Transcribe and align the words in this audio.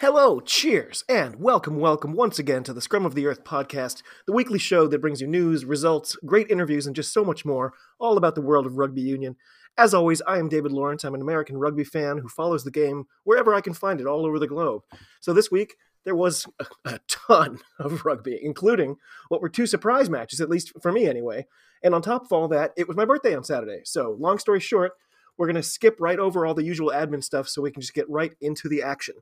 Hello, 0.00 0.40
cheers, 0.40 1.04
and 1.10 1.36
welcome, 1.36 1.76
welcome 1.76 2.14
once 2.14 2.38
again 2.38 2.62
to 2.62 2.72
the 2.72 2.80
Scrum 2.80 3.04
of 3.04 3.14
the 3.14 3.26
Earth 3.26 3.44
podcast, 3.44 4.02
the 4.26 4.32
weekly 4.32 4.58
show 4.58 4.86
that 4.86 5.02
brings 5.02 5.20
you 5.20 5.26
news, 5.26 5.66
results, 5.66 6.16
great 6.24 6.50
interviews, 6.50 6.86
and 6.86 6.96
just 6.96 7.12
so 7.12 7.22
much 7.22 7.44
more, 7.44 7.74
all 7.98 8.16
about 8.16 8.34
the 8.34 8.40
world 8.40 8.64
of 8.64 8.78
rugby 8.78 9.02
union. 9.02 9.36
As 9.76 9.92
always, 9.92 10.22
I 10.22 10.38
am 10.38 10.48
David 10.48 10.72
Lawrence. 10.72 11.04
I'm 11.04 11.14
an 11.14 11.20
American 11.20 11.58
rugby 11.58 11.84
fan 11.84 12.16
who 12.16 12.30
follows 12.30 12.64
the 12.64 12.70
game 12.70 13.08
wherever 13.24 13.54
I 13.54 13.60
can 13.60 13.74
find 13.74 14.00
it 14.00 14.06
all 14.06 14.24
over 14.24 14.38
the 14.38 14.46
globe. 14.46 14.84
So 15.20 15.34
this 15.34 15.50
week, 15.50 15.74
there 16.06 16.16
was 16.16 16.46
a, 16.58 16.66
a 16.86 17.00
ton 17.06 17.58
of 17.78 18.06
rugby, 18.06 18.40
including 18.42 18.96
what 19.28 19.42
were 19.42 19.50
two 19.50 19.66
surprise 19.66 20.08
matches, 20.08 20.40
at 20.40 20.48
least 20.48 20.72
for 20.80 20.92
me 20.92 21.08
anyway. 21.08 21.46
And 21.82 21.94
on 21.94 22.00
top 22.00 22.24
of 22.24 22.32
all 22.32 22.48
that, 22.48 22.72
it 22.74 22.88
was 22.88 22.96
my 22.96 23.04
birthday 23.04 23.36
on 23.36 23.44
Saturday. 23.44 23.82
So, 23.84 24.16
long 24.18 24.38
story 24.38 24.60
short, 24.60 24.92
we're 25.36 25.46
going 25.46 25.56
to 25.56 25.62
skip 25.62 25.96
right 26.00 26.18
over 26.18 26.46
all 26.46 26.54
the 26.54 26.64
usual 26.64 26.90
admin 26.90 27.22
stuff 27.22 27.48
so 27.48 27.60
we 27.60 27.70
can 27.70 27.82
just 27.82 27.92
get 27.92 28.08
right 28.08 28.32
into 28.40 28.66
the 28.66 28.82
action. 28.82 29.16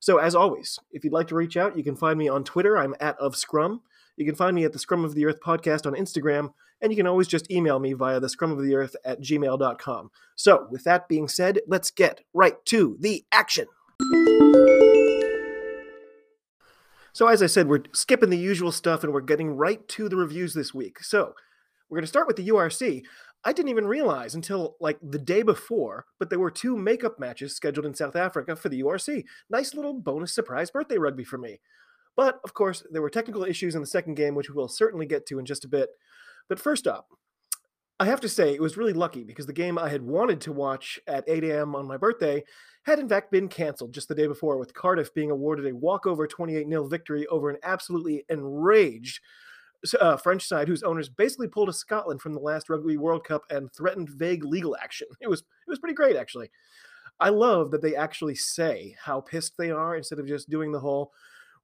So, 0.00 0.16
as 0.16 0.34
always, 0.34 0.78
if 0.92 1.04
you'd 1.04 1.12
like 1.12 1.28
to 1.28 1.34
reach 1.34 1.58
out, 1.58 1.76
you 1.76 1.84
can 1.84 1.94
find 1.94 2.18
me 2.18 2.26
on 2.26 2.42
Twitter. 2.42 2.78
I'm 2.78 2.94
at 3.00 3.18
of 3.18 3.36
Scrum. 3.36 3.82
You 4.16 4.24
can 4.24 4.34
find 4.34 4.56
me 4.56 4.64
at 4.64 4.72
the 4.72 4.78
Scrum 4.78 5.04
of 5.04 5.14
the 5.14 5.26
Earth 5.26 5.40
podcast 5.44 5.86
on 5.86 5.92
Instagram, 5.92 6.54
and 6.80 6.90
you 6.90 6.96
can 6.96 7.06
always 7.06 7.28
just 7.28 7.50
email 7.50 7.78
me 7.78 7.92
via 7.92 8.18
the 8.18 8.30
Scrum 8.30 8.50
of 8.50 8.62
the 8.62 8.74
Earth 8.74 8.96
at 9.04 9.20
gmail.com. 9.20 10.10
So, 10.36 10.66
with 10.70 10.84
that 10.84 11.06
being 11.06 11.28
said, 11.28 11.60
let's 11.68 11.90
get 11.90 12.22
right 12.32 12.56
to 12.66 12.96
the 12.98 13.26
action. 13.30 13.66
So, 17.12 17.28
as 17.28 17.42
I 17.42 17.46
said, 17.46 17.68
we're 17.68 17.82
skipping 17.92 18.30
the 18.30 18.38
usual 18.38 18.72
stuff 18.72 19.04
and 19.04 19.12
we're 19.12 19.20
getting 19.20 19.54
right 19.54 19.86
to 19.88 20.08
the 20.08 20.16
reviews 20.16 20.54
this 20.54 20.72
week. 20.72 21.00
So, 21.00 21.34
we're 21.90 21.96
going 21.96 22.04
to 22.04 22.08
start 22.08 22.26
with 22.26 22.36
the 22.36 22.48
URC. 22.48 23.02
I 23.44 23.52
didn't 23.52 23.70
even 23.70 23.86
realize 23.86 24.34
until 24.34 24.76
like 24.80 24.98
the 25.02 25.18
day 25.18 25.42
before, 25.42 26.04
but 26.18 26.28
there 26.28 26.38
were 26.38 26.50
two 26.50 26.76
makeup 26.76 27.18
matches 27.18 27.56
scheduled 27.56 27.86
in 27.86 27.94
South 27.94 28.14
Africa 28.14 28.54
for 28.54 28.68
the 28.68 28.82
URC. 28.82 29.24
Nice 29.48 29.74
little 29.74 29.94
bonus 29.94 30.34
surprise 30.34 30.70
birthday 30.70 30.98
rugby 30.98 31.24
for 31.24 31.38
me. 31.38 31.60
But 32.16 32.40
of 32.44 32.52
course, 32.52 32.84
there 32.90 33.00
were 33.00 33.08
technical 33.08 33.44
issues 33.44 33.74
in 33.74 33.80
the 33.80 33.86
second 33.86 34.14
game, 34.14 34.34
which 34.34 34.50
we'll 34.50 34.68
certainly 34.68 35.06
get 35.06 35.26
to 35.26 35.38
in 35.38 35.46
just 35.46 35.64
a 35.64 35.68
bit. 35.68 35.88
But 36.48 36.60
first 36.60 36.86
up, 36.86 37.08
I 37.98 38.06
have 38.06 38.20
to 38.20 38.28
say 38.28 38.54
it 38.54 38.62
was 38.62 38.76
really 38.76 38.92
lucky 38.92 39.24
because 39.24 39.46
the 39.46 39.52
game 39.52 39.78
I 39.78 39.88
had 39.88 40.02
wanted 40.02 40.40
to 40.42 40.52
watch 40.52 40.98
at 41.06 41.24
8 41.26 41.44
a.m. 41.44 41.74
on 41.74 41.86
my 41.86 41.96
birthday 41.96 42.42
had 42.84 42.98
in 42.98 43.08
fact 43.08 43.30
been 43.30 43.48
canceled 43.48 43.92
just 43.92 44.08
the 44.08 44.14
day 44.14 44.26
before, 44.26 44.58
with 44.58 44.74
Cardiff 44.74 45.14
being 45.14 45.30
awarded 45.30 45.66
a 45.66 45.76
walkover 45.76 46.26
28 46.26 46.66
0 46.68 46.86
victory 46.88 47.26
over 47.26 47.50
an 47.50 47.58
absolutely 47.62 48.24
enraged 48.28 49.20
uh, 50.00 50.16
French 50.16 50.46
side 50.46 50.68
whose 50.68 50.82
owners 50.82 51.08
basically 51.08 51.48
pulled 51.48 51.68
a 51.68 51.72
Scotland 51.72 52.20
from 52.20 52.34
the 52.34 52.40
last 52.40 52.68
Rugby 52.68 52.96
World 52.96 53.24
Cup 53.24 53.42
and 53.50 53.72
threatened 53.72 54.10
vague 54.10 54.44
legal 54.44 54.76
action. 54.82 55.08
It 55.20 55.28
was 55.28 55.40
it 55.40 55.68
was 55.68 55.78
pretty 55.78 55.94
great 55.94 56.16
actually. 56.16 56.50
I 57.20 57.28
love 57.28 57.70
that 57.70 57.82
they 57.82 57.94
actually 57.94 58.34
say 58.34 58.96
how 59.02 59.20
pissed 59.20 59.56
they 59.58 59.70
are 59.70 59.96
instead 59.96 60.18
of 60.18 60.26
just 60.26 60.48
doing 60.48 60.72
the 60.72 60.80
whole, 60.80 61.12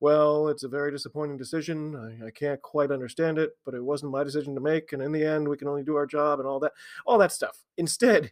well, 0.01 0.49
it's 0.49 0.65
a 0.65 0.69
very 0.69 0.91
disappointing 0.91 1.39
decision. 1.39 1.97
I, 1.97 2.27
I, 2.27 2.31
can't 2.31 2.61
quite 2.61 2.91
understand 2.91 3.39
it, 3.39 3.53
but 3.65 3.73
it 3.73 3.83
wasn't 3.83 4.13
my 4.13 4.23
decision 4.23 4.55
to 4.55 4.61
make, 4.61 4.93
and 4.93 5.01
in 5.01 5.13
the 5.13 5.25
end, 5.25 5.49
we 5.49 5.57
can 5.57 5.69
only 5.69 5.83
do 5.83 5.97
our 5.97 6.05
job 6.05 6.41
and 6.41 6.47
all 6.47 6.61
that, 6.61 6.73
all 7.07 7.17
that 7.17 7.33
stuff. 7.33 7.57
Instead, 7.79 8.31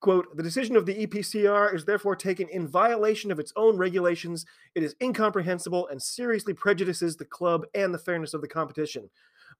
Quote, 0.00 0.36
the 0.36 0.42
decision 0.42 0.76
of 0.76 0.84
the 0.84 1.06
EPCR 1.06 1.74
is 1.74 1.86
therefore 1.86 2.14
taken 2.14 2.48
in 2.50 2.68
violation 2.68 3.32
of 3.32 3.38
its 3.38 3.52
own 3.56 3.78
regulations. 3.78 4.44
It 4.74 4.82
is 4.82 4.94
incomprehensible 5.02 5.88
and 5.88 6.02
seriously 6.02 6.52
prejudices 6.52 7.16
the 7.16 7.24
club 7.24 7.64
and 7.74 7.94
the 7.94 7.98
fairness 7.98 8.34
of 8.34 8.42
the 8.42 8.48
competition. 8.48 9.08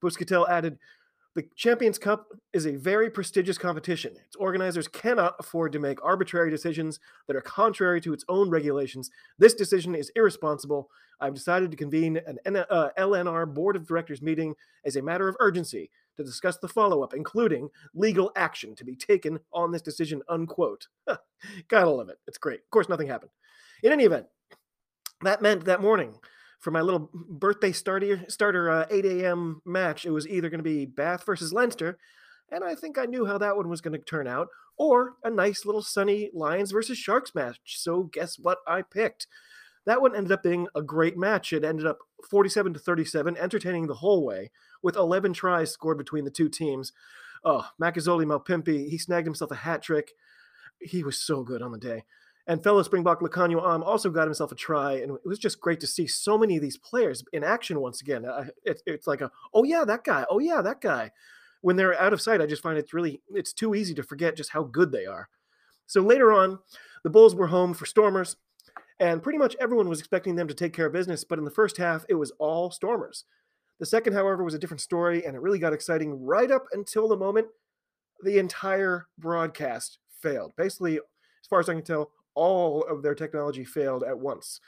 Bouscatel 0.03 0.49
added, 0.49 0.79
the 1.35 1.45
Champions 1.57 1.99
Cup 1.99 2.29
is 2.53 2.65
a 2.65 2.77
very 2.77 3.11
prestigious 3.11 3.59
competition. 3.59 4.13
Its 4.25 4.37
organizers 4.37 4.87
cannot 4.87 5.35
afford 5.41 5.73
to 5.73 5.81
make 5.81 6.05
arbitrary 6.05 6.49
decisions 6.49 7.01
that 7.27 7.35
are 7.35 7.41
contrary 7.41 8.01
to 8.03 8.13
its 8.13 8.25
own 8.29 8.51
regulations. 8.51 9.11
This 9.39 9.55
decision 9.55 9.97
is 9.97 10.13
irresponsible. 10.15 10.91
I've 11.21 11.35
decided 11.35 11.73
to 11.73 11.77
convene 11.77 12.21
an 12.45 12.57
uh, 12.57 12.91
LNR 12.97 13.53
Board 13.53 13.75
of 13.75 13.87
Directors 13.87 14.23
meeting 14.23 14.55
as 14.85 14.95
a 14.95 15.03
matter 15.03 15.27
of 15.27 15.37
urgency 15.41 15.91
to 16.17 16.25
discuss 16.25 16.59
the 16.59 16.69
follow 16.69 17.03
up, 17.03 17.15
including 17.15 17.69
legal 17.95 18.33
action 18.37 18.75
to 18.77 18.85
be 18.85 18.97
taken 18.97 19.39
on 19.53 19.73
this 19.73 19.83
decision, 19.83 20.23
unquote. 20.29 20.89
Gotta 21.69 21.91
love 21.91 22.09
it. 22.09 22.19
It's 22.27 22.39
great. 22.39 22.61
Of 22.61 22.71
course, 22.71 22.89
nothing 22.89 23.09
happened. 23.09 23.31
In 23.83 23.93
any 23.93 24.05
event, 24.05 24.27
that 25.23 25.43
meant 25.43 25.65
that 25.65 25.81
morning, 25.81 26.15
for 26.61 26.71
my 26.71 26.81
little 26.81 27.11
birthday 27.13 27.73
starter, 27.73 28.25
starter 28.29 28.71
uh, 28.71 28.87
8 28.91 29.05
a.m. 29.05 29.61
match, 29.65 30.07
it 30.07 30.11
was 30.11 30.27
either 30.27 30.49
going 30.49 30.61
to 30.61 30.65
be 30.65 30.87
Bath 30.87 31.25
versus 31.27 31.53
Leinster, 31.53 31.99
and 32.51 32.65
I 32.65 32.75
think 32.75 32.99
I 32.99 33.05
knew 33.05 33.27
how 33.27 33.39
that 33.39 33.57
one 33.57 33.69
was 33.69 33.81
going 33.81 33.99
to 33.99 34.05
turn 34.05 34.27
out, 34.27 34.49
or 34.77 35.15
a 35.23 35.31
nice 35.31 35.65
little 35.67 35.83
sunny 35.83 36.31
Lions 36.33 36.73
versus 36.73 36.99
Sharks 36.99 37.35
match. 37.35 37.59
So 37.65 38.05
guess 38.05 38.39
what 38.39 38.59
I 38.67 38.83
picked? 38.83 39.27
That 39.87 40.01
one 40.01 40.17
ended 40.17 40.33
up 40.33 40.43
being 40.43 40.67
a 40.75 40.83
great 40.83 41.17
match. 41.17 41.53
It 41.53 41.65
ended 41.65 41.87
up 41.87 41.99
47 42.31 42.75
to 42.75 42.79
37, 42.79 43.37
entertaining 43.37 43.87
the 43.87 43.95
whole 43.95 44.25
way, 44.25 44.51
with 44.83 44.97
11 44.97 45.33
tries 45.33 45.71
scored 45.71 45.99
between 45.99 46.25
the 46.25 46.31
two 46.31 46.49
teams. 46.49 46.93
Oh, 47.45 47.69
Makazole 47.81 48.25
Mapimpi, 48.25 48.89
he 48.89 48.97
snagged 48.97 49.27
himself 49.27 49.51
a 49.51 49.57
hat 49.57 49.83
trick. 49.83 50.13
He 50.81 51.05
was 51.05 51.19
so 51.19 51.43
good 51.43 51.61
on 51.61 51.73
the 51.73 51.79
day. 51.79 52.05
And 52.47 52.63
fellow 52.63 52.83
Springbok 52.83 53.21
Lukhanyo 53.21 53.67
Am 53.67 53.83
also 53.83 54.11
got 54.11 54.27
himself 54.27 54.53
a 54.53 54.55
try, 54.55 54.95
and 54.95 55.13
it 55.13 55.27
was 55.27 55.39
just 55.39 55.61
great 55.61 55.81
to 55.81 55.87
see 55.87 56.07
so 56.07 56.37
many 56.37 56.57
of 56.57 56.63
these 56.63 56.77
players 56.77 57.25
in 57.33 57.43
action 57.43 57.81
once 57.81 58.03
again. 58.03 58.27
it, 58.65 58.83
it's 58.87 59.07
like 59.07 59.23
a, 59.23 59.31
oh 59.55 59.65
yeah, 59.65 59.85
that 59.85 60.05
guy, 60.05 60.27
oh 60.29 60.39
yeah, 60.39 60.61
that 60.61 60.81
guy. 60.81 61.11
When 61.63 61.77
they're 61.77 61.99
out 61.99 62.13
of 62.13 62.21
sight, 62.21 62.43
I 62.43 62.47
just 62.47 62.63
find 62.63 62.77
it's 62.77 62.93
really, 62.93 63.23
it's 63.31 63.55
too 63.55 63.75
easy 63.75 63.95
to 63.95 64.03
forget 64.03 64.37
just 64.37 64.51
how 64.51 64.65
good 64.65 64.93
they 64.93 65.07
are. 65.07 65.31
So 65.87 66.03
later 66.03 66.33
on, 66.33 66.59
the 67.03 67.11
Bulls 67.11 67.35
were 67.35 67.47
home 67.47 67.73
for 67.73 67.87
Stormers, 67.87 68.37
and 69.01 69.23
pretty 69.23 69.39
much 69.39 69.57
everyone 69.61 69.89
was 69.89 69.99
expecting 69.99 70.37
them 70.37 70.49
to 70.49 70.55
take 70.55 70.73
care 70.73 70.87
of 70.87 70.93
business. 70.93 71.25
But 71.25 71.39
in 71.39 71.45
the 71.45 71.51
first 71.51 71.77
half, 71.77 72.05
it 72.09 72.15
was 72.15 72.33
all 72.39 72.71
Stormers. 72.71 73.25
The 73.81 73.87
second, 73.87 74.13
however, 74.13 74.45
was 74.45 74.55
a 74.55 74.59
different 74.59 74.81
story, 74.81 75.25
and 75.27 75.35
it 75.35 75.43
really 75.43 75.59
got 75.59 75.73
exciting 75.73 76.25
right 76.25 76.51
up 76.51 76.67
until 76.73 77.09
the 77.09 77.17
moment 77.17 77.49
the 78.23 78.39
entire 78.39 79.09
broadcast 79.19 79.99
failed. 80.23 80.53
Basically, 80.57 80.97
as 80.97 81.49
far 81.51 81.61
as 81.61 81.69
I 81.69 81.75
can 81.75 81.83
tell, 81.83 82.13
all 82.35 82.85
of 82.85 83.03
their 83.03 83.15
technology 83.15 83.65
failed 83.65 84.05
at 84.05 84.19
once. 84.19 84.61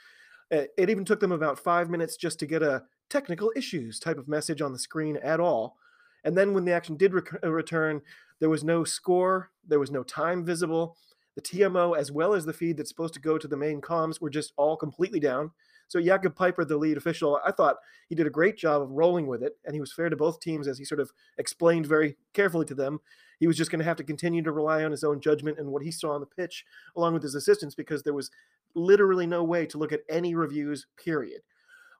It 0.51 0.89
even 0.89 1.05
took 1.05 1.19
them 1.19 1.31
about 1.31 1.59
five 1.59 1.89
minutes 1.89 2.15
just 2.15 2.39
to 2.39 2.45
get 2.45 2.61
a 2.63 2.83
technical 3.09 3.51
issues 3.55 3.99
type 3.99 4.17
of 4.17 4.27
message 4.27 4.61
on 4.61 4.73
the 4.73 4.79
screen 4.79 5.17
at 5.17 5.39
all. 5.39 5.77
And 6.23 6.37
then 6.37 6.53
when 6.53 6.65
the 6.65 6.73
action 6.73 6.97
did 6.97 7.13
return, 7.43 8.01
there 8.39 8.49
was 8.49 8.63
no 8.63 8.83
score, 8.83 9.51
there 9.67 9.79
was 9.79 9.91
no 9.91 10.03
time 10.03 10.45
visible. 10.45 10.97
The 11.37 11.43
TMO, 11.43 11.95
as 11.95 12.11
well 12.11 12.33
as 12.33 12.45
the 12.45 12.51
feed 12.51 12.77
that's 12.77 12.89
supposed 12.89 13.13
to 13.13 13.19
go 13.19 13.37
to 13.37 13.47
the 13.47 13.55
main 13.55 13.79
comms, 13.79 14.19
were 14.19 14.31
just 14.31 14.53
all 14.57 14.75
completely 14.75 15.19
down. 15.19 15.51
So 15.87 15.99
Jaco 15.99 16.33
Peyper, 16.33 16.67
the 16.67 16.75
lead 16.77 16.97
official, 16.97 17.39
I 17.45 17.51
thought 17.51 17.77
he 18.09 18.15
did 18.15 18.25
a 18.25 18.31
great 18.31 18.57
job 18.57 18.81
of 18.81 18.89
rolling 18.89 19.27
with 19.27 19.43
it, 19.43 19.53
and 19.63 19.75
he 19.75 19.79
was 19.79 19.93
fair 19.93 20.09
to 20.09 20.15
both 20.15 20.39
teams 20.39 20.67
as 20.67 20.79
he 20.79 20.83
sort 20.83 20.99
of 20.99 21.11
explained 21.37 21.85
very 21.85 22.17
carefully 22.33 22.65
to 22.65 22.73
them. 22.73 22.99
He 23.39 23.45
was 23.45 23.55
just 23.55 23.69
going 23.69 23.77
to 23.77 23.85
have 23.85 23.97
to 23.97 24.03
continue 24.03 24.41
to 24.41 24.51
rely 24.51 24.83
on 24.83 24.89
his 24.89 25.03
own 25.03 25.21
judgment 25.21 25.59
and 25.59 25.71
what 25.71 25.83
he 25.83 25.91
saw 25.91 26.15
on 26.15 26.21
the 26.21 26.25
pitch, 26.25 26.65
along 26.95 27.13
with 27.13 27.21
his 27.21 27.35
assistants, 27.35 27.75
because 27.75 28.01
there 28.01 28.15
was 28.15 28.31
literally 28.73 29.27
no 29.27 29.43
way 29.43 29.67
to 29.67 29.77
look 29.77 29.91
at 29.91 30.01
any 30.09 30.33
reviews. 30.33 30.87
Period. 30.97 31.41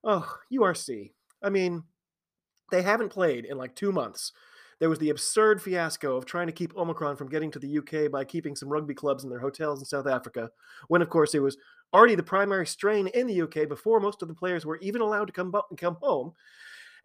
Oh, 0.03 0.36
URC. 0.52 1.12
I 1.44 1.52
mean, 1.52 1.84
they 2.72 2.81
haven't 2.81 3.09
played 3.09 3.46
in 3.46 3.59
like 3.59 3.76
two 3.76 3.92
months. 3.92 4.31
There 4.79 4.90
was 4.90 5.00
the 5.00 5.09
absurd 5.09 5.62
fiasco 5.62 6.16
of 6.16 6.26
trying 6.26 6.47
to 6.47 6.53
keep 6.53 6.76
Omicron 6.78 7.16
from 7.16 7.29
getting 7.29 7.50
to 7.52 7.59
the 7.59 7.79
UK 7.79 8.12
by 8.12 8.24
keeping 8.24 8.56
some 8.56 8.70
rugby 8.70 8.94
clubs 8.94 9.24
in 9.24 9.29
their 9.29 9.40
hotels 9.40 9.79
in 9.79 9.85
South 9.85 10.08
Africa, 10.08 10.50
when 10.88 11.02
of 11.02 11.09
course 11.09 11.34
it 11.34 11.41
was 11.41 11.58
already 11.94 12.16
the 12.16 12.24
primary 12.24 12.68
strain 12.68 13.08
in 13.08 13.28
the 13.28 13.41
UK 13.41 13.68
before 13.68 14.00
most 14.00 14.22
of 14.22 14.28
the 14.28 14.35
players 14.35 14.66
were 14.66 14.78
even 14.78 15.02
allowed 15.02 15.26
to 15.26 15.34
come, 15.34 15.53
come 15.78 15.97
home. 16.02 16.34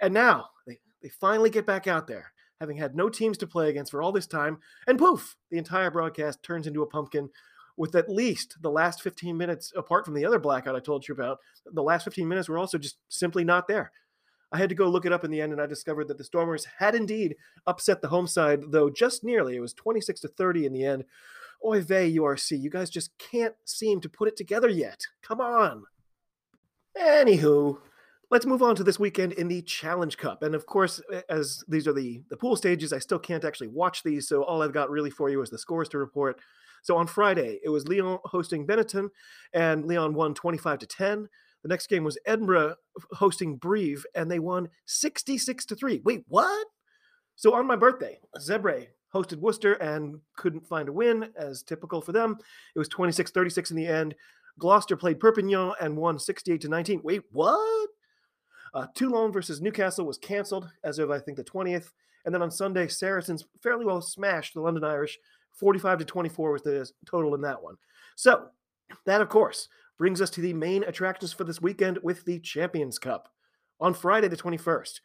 And 0.01 0.13
now 0.13 0.47
they, 0.67 0.79
they 1.03 1.09
finally 1.09 1.51
get 1.51 1.65
back 1.65 1.87
out 1.87 2.07
there, 2.07 2.33
having 2.61 2.77
had 2.77 2.95
no 2.95 3.09
teams 3.09 3.39
to 3.39 3.47
play 3.47 3.71
against 3.71 3.91
for 3.91 4.03
all 4.03 4.13
this 4.13 4.27
time, 4.27 4.59
and 4.87 4.99
poof, 4.99 5.37
the 5.51 5.59
entire 5.59 5.91
broadcast 5.91 6.43
turns 6.43 6.67
into 6.67 6.83
a 6.83 6.87
pumpkin 6.87 7.31
with 7.77 7.95
at 7.95 8.11
least 8.11 8.57
the 8.61 8.71
last 8.71 9.01
15 9.03 9.37
minutes, 9.37 9.73
apart 9.77 10.05
from 10.05 10.15
the 10.15 10.27
other 10.27 10.39
blackout 10.39 10.77
I 10.77 10.81
told 10.81 11.09
you 11.09 11.15
about, 11.15 11.39
the 11.65 11.83
last 11.83 12.05
15 12.05 12.29
minutes 12.29 12.49
were 12.49 12.59
also 12.59 12.77
just 12.77 12.99
simply 13.09 13.45
not 13.45 13.67
there. 13.67 13.93
I 14.53 14.59
had 14.59 14.69
to 14.69 14.75
go 14.75 14.89
look 14.89 15.07
it 15.07 15.13
up 15.13 15.25
in 15.25 15.31
the 15.31 15.41
end, 15.41 15.53
and 15.53 15.61
I 15.61 15.67
discovered 15.67 16.09
that 16.09 16.19
the 16.19 16.25
Stormers 16.25 16.67
had 16.79 16.95
indeed 16.95 17.37
upset 17.67 18.03
the 18.03 18.09
home 18.09 18.27
side, 18.27 18.65
though 18.69 18.91
just 18.91 19.25
nearly. 19.25 19.57
It 19.57 19.61
was 19.61 19.73
26 19.73 20.21
to 20.21 20.29
30 20.29 20.67
in 20.67 20.73
the 20.73 20.85
end. 20.85 21.05
Oy 21.65 21.81
vey, 21.81 22.13
URC, 22.15 22.61
you 22.61 22.71
guys 22.71 22.91
just 22.91 23.17
can't 23.19 23.55
seem 23.65 24.01
to 24.01 24.09
put 24.09 24.29
it 24.29 24.37
together 24.37 24.69
yet. 24.69 25.07
Come 25.23 25.41
on. 25.41 25.85
Anywho, 27.01 27.79
let's 28.31 28.47
move 28.47 28.63
on 28.63 28.75
to 28.77 28.85
this 28.85 28.99
weekend 28.99 29.33
in 29.33 29.49
the 29.49 29.63
Challenge 29.63 30.17
Cup. 30.17 30.43
And 30.43 30.55
of 30.55 30.67
course, 30.67 31.01
as 31.29 31.63
these 31.69 31.87
are 31.87 31.93
the, 31.93 32.23
the 32.29 32.37
pool 32.37 32.57
stages, 32.57 32.93
I 32.93 32.99
still 32.99 33.19
can't 33.19 33.45
actually 33.45 33.69
watch 33.69 34.03
these. 34.03 34.29
So 34.29 34.43
all 34.43 34.63
I've 34.63 34.73
got 34.73 34.91
really 34.91 35.11
for 35.11 35.31
you 35.31 35.41
is 35.41 35.51
the 35.51 35.59
scores 35.59 35.89
to 35.91 35.99
report. 35.99 36.41
So 36.83 36.97
on 36.97 37.07
Friday, 37.07 37.61
it 37.65 37.69
was 37.69 37.87
Lyon 37.87 38.19
hosting 38.25 38.67
Benetton, 38.67 39.09
and 39.53 39.87
Lyon 39.87 40.15
won 40.15 40.35
25 40.35 40.81
to 40.81 40.87
10. 40.87 41.29
The 41.63 41.69
next 41.69 41.87
game 41.89 42.05
was 42.05 42.19
Edinburgh 42.27 42.75
hosting 43.13 43.57
Brive, 43.57 44.05
and 44.15 44.31
they 44.31 44.39
won 44.39 44.69
66 44.87 45.67
to 45.67 45.77
3. 45.77 46.03
Wait, 46.05 46.25
what? 46.29 46.67
So 47.37 47.55
on 47.55 47.67
my 47.67 47.77
birthday, 47.77 48.19
Zebre 48.39 48.89
hosted 49.15 49.39
Worcester 49.39 49.75
and 49.75 50.21
couldn't 50.37 50.67
find 50.67 50.89
a 50.89 50.93
win, 50.93 51.31
as 51.37 51.63
typical 51.63 52.01
for 52.01 52.13
them. 52.13 52.37
It 52.75 52.79
was 52.79 52.89
26 52.89 53.31
36 53.31 53.71
in 53.71 53.77
the 53.77 53.87
end. 53.87 54.15
Gloucester 54.59 54.97
played 54.97 55.21
Perpignan 55.21 55.73
and 55.81 55.97
won 55.97 56.19
68 56.19 56.61
to 56.63 56.69
19. 56.69 57.01
Wait, 57.03 57.23
what? 57.31 57.89
Uh, 58.75 58.87
Toulon 58.95 59.33
versus 59.33 59.61
Newcastle 59.61 60.07
was 60.07 60.19
canceled 60.19 60.69
as 60.83 60.99
of, 60.99 61.11
I 61.11 61.19
think, 61.19 61.37
the 61.37 61.45
20th. 61.45 61.91
And 62.25 62.35
then 62.35 62.43
on 62.43 62.51
Sunday, 62.51 62.89
Saracens 62.89 63.45
fairly 63.63 63.85
well 63.85 64.01
smashed 64.01 64.55
the 64.55 64.61
London 64.61 64.85
Irish. 64.85 65.19
45 65.55 65.99
to 65.99 66.05
24 66.05 66.53
was 66.53 66.63
the 66.63 66.91
total 67.07 67.35
in 67.35 67.43
that 67.43 67.63
one. 67.63 67.77
So, 68.17 68.47
that, 69.07 69.21
of 69.21 69.29
course, 69.29 69.69
brings 70.03 70.21
us 70.21 70.31
to 70.31 70.41
the 70.41 70.53
main 70.53 70.83
attractions 70.83 71.33
for 71.33 71.45
this 71.45 71.63
weekend 71.63 71.97
with 72.03 72.25
the 72.25 72.41
Champions 72.41 72.99
Cup 72.99 73.29
on 73.79 73.95
Friday, 73.95 74.27
the 74.27 74.37
21st. 74.37 74.99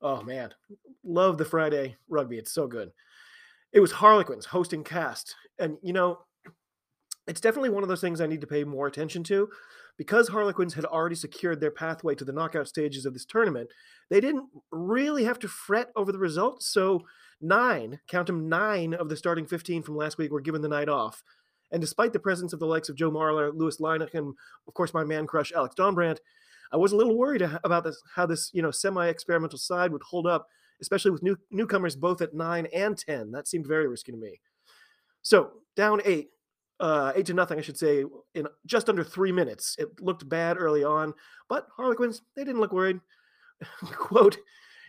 Oh, 0.00 0.22
man. 0.22 0.54
Love 1.02 1.36
the 1.36 1.44
Friday 1.44 1.96
rugby. 2.08 2.38
It's 2.38 2.52
so 2.52 2.68
good. 2.68 2.92
It 3.72 3.80
was 3.80 3.90
Harlequins 3.90 4.46
hosting 4.46 4.84
Castres. 4.84 5.34
And, 5.58 5.78
you 5.82 5.92
know, 5.92 6.18
it's 7.26 7.40
definitely 7.40 7.70
one 7.70 7.82
of 7.82 7.88
those 7.88 8.00
things 8.00 8.20
I 8.20 8.28
need 8.28 8.40
to 8.40 8.46
pay 8.46 8.62
more 8.62 8.86
attention 8.86 9.24
to. 9.24 9.48
Because 9.98 10.28
Harlequins 10.28 10.74
had 10.74 10.84
already 10.84 11.16
secured 11.16 11.60
their 11.60 11.72
pathway 11.72 12.14
to 12.14 12.24
the 12.24 12.32
knockout 12.32 12.68
stages 12.68 13.04
of 13.04 13.14
this 13.14 13.24
tournament, 13.24 13.70
they 14.10 14.20
didn't 14.20 14.46
really 14.70 15.24
have 15.24 15.40
to 15.40 15.48
fret 15.48 15.90
over 15.96 16.12
the 16.12 16.20
results. 16.20 16.68
So, 16.72 17.02
nine, 17.40 17.98
count 18.06 18.28
them 18.28 18.48
nine 18.48 18.94
of 18.94 19.08
the 19.08 19.16
starting 19.16 19.46
15 19.46 19.82
from 19.82 19.96
last 19.96 20.18
week 20.18 20.30
were 20.30 20.40
given 20.40 20.62
the 20.62 20.68
night 20.68 20.88
off. 20.88 21.24
And 21.72 21.80
despite 21.80 22.12
the 22.12 22.18
presence 22.18 22.52
of 22.52 22.60
the 22.60 22.66
likes 22.66 22.88
of 22.88 22.96
Joe 22.96 23.10
Marler, 23.10 23.52
Louis 23.54 23.76
Lynagh, 23.78 24.14
and 24.14 24.34
of 24.68 24.74
course 24.74 24.94
my 24.94 25.04
man 25.04 25.26
crush 25.26 25.52
Alex 25.52 25.74
Dombrandt, 25.76 26.18
I 26.72 26.76
was 26.76 26.92
a 26.92 26.96
little 26.96 27.16
worried 27.16 27.42
about 27.64 27.84
this, 27.84 28.00
how 28.14 28.26
this 28.26 28.50
you 28.52 28.62
know 28.62 28.70
semi-experimental 28.70 29.58
side 29.58 29.92
would 29.92 30.02
hold 30.02 30.26
up, 30.26 30.46
especially 30.80 31.10
with 31.10 31.22
new 31.22 31.36
newcomers 31.50 31.96
both 31.96 32.20
at 32.20 32.34
nine 32.34 32.66
and 32.74 32.96
ten. 32.96 33.30
That 33.32 33.48
seemed 33.48 33.66
very 33.66 33.88
risky 33.88 34.12
to 34.12 34.18
me. 34.18 34.40
So 35.22 35.50
down 35.74 36.00
eight, 36.04 36.28
uh, 36.80 37.12
eight 37.14 37.26
to 37.26 37.34
nothing, 37.34 37.58
I 37.58 37.62
should 37.62 37.78
say, 37.78 38.04
in 38.34 38.46
just 38.64 38.88
under 38.88 39.04
three 39.04 39.32
minutes. 39.32 39.76
It 39.78 40.00
looked 40.00 40.28
bad 40.28 40.56
early 40.58 40.84
on, 40.84 41.14
but 41.48 41.66
Harlequins, 41.76 42.22
they 42.34 42.44
didn't 42.44 42.60
look 42.60 42.72
worried. 42.72 43.00
Quote, 43.84 44.38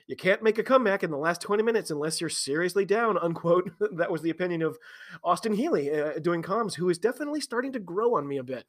you 0.07 0.15
can't 0.15 0.41
make 0.41 0.57
a 0.57 0.63
comeback 0.63 1.03
in 1.03 1.11
the 1.11 1.17
last 1.17 1.41
20 1.41 1.63
minutes 1.63 1.91
unless 1.91 2.19
you're 2.19 2.29
seriously 2.29 2.85
down, 2.85 3.17
unquote. 3.21 3.71
that 3.93 4.11
was 4.11 4.21
the 4.21 4.29
opinion 4.29 4.61
of 4.61 4.77
Austin 5.23 5.53
Healey 5.53 5.91
uh, 5.91 6.19
doing 6.19 6.41
comms, 6.41 6.73
who 6.73 6.89
is 6.89 6.97
definitely 6.97 7.41
starting 7.41 7.73
to 7.73 7.79
grow 7.79 8.15
on 8.15 8.27
me 8.27 8.37
a 8.37 8.43
bit. 8.43 8.65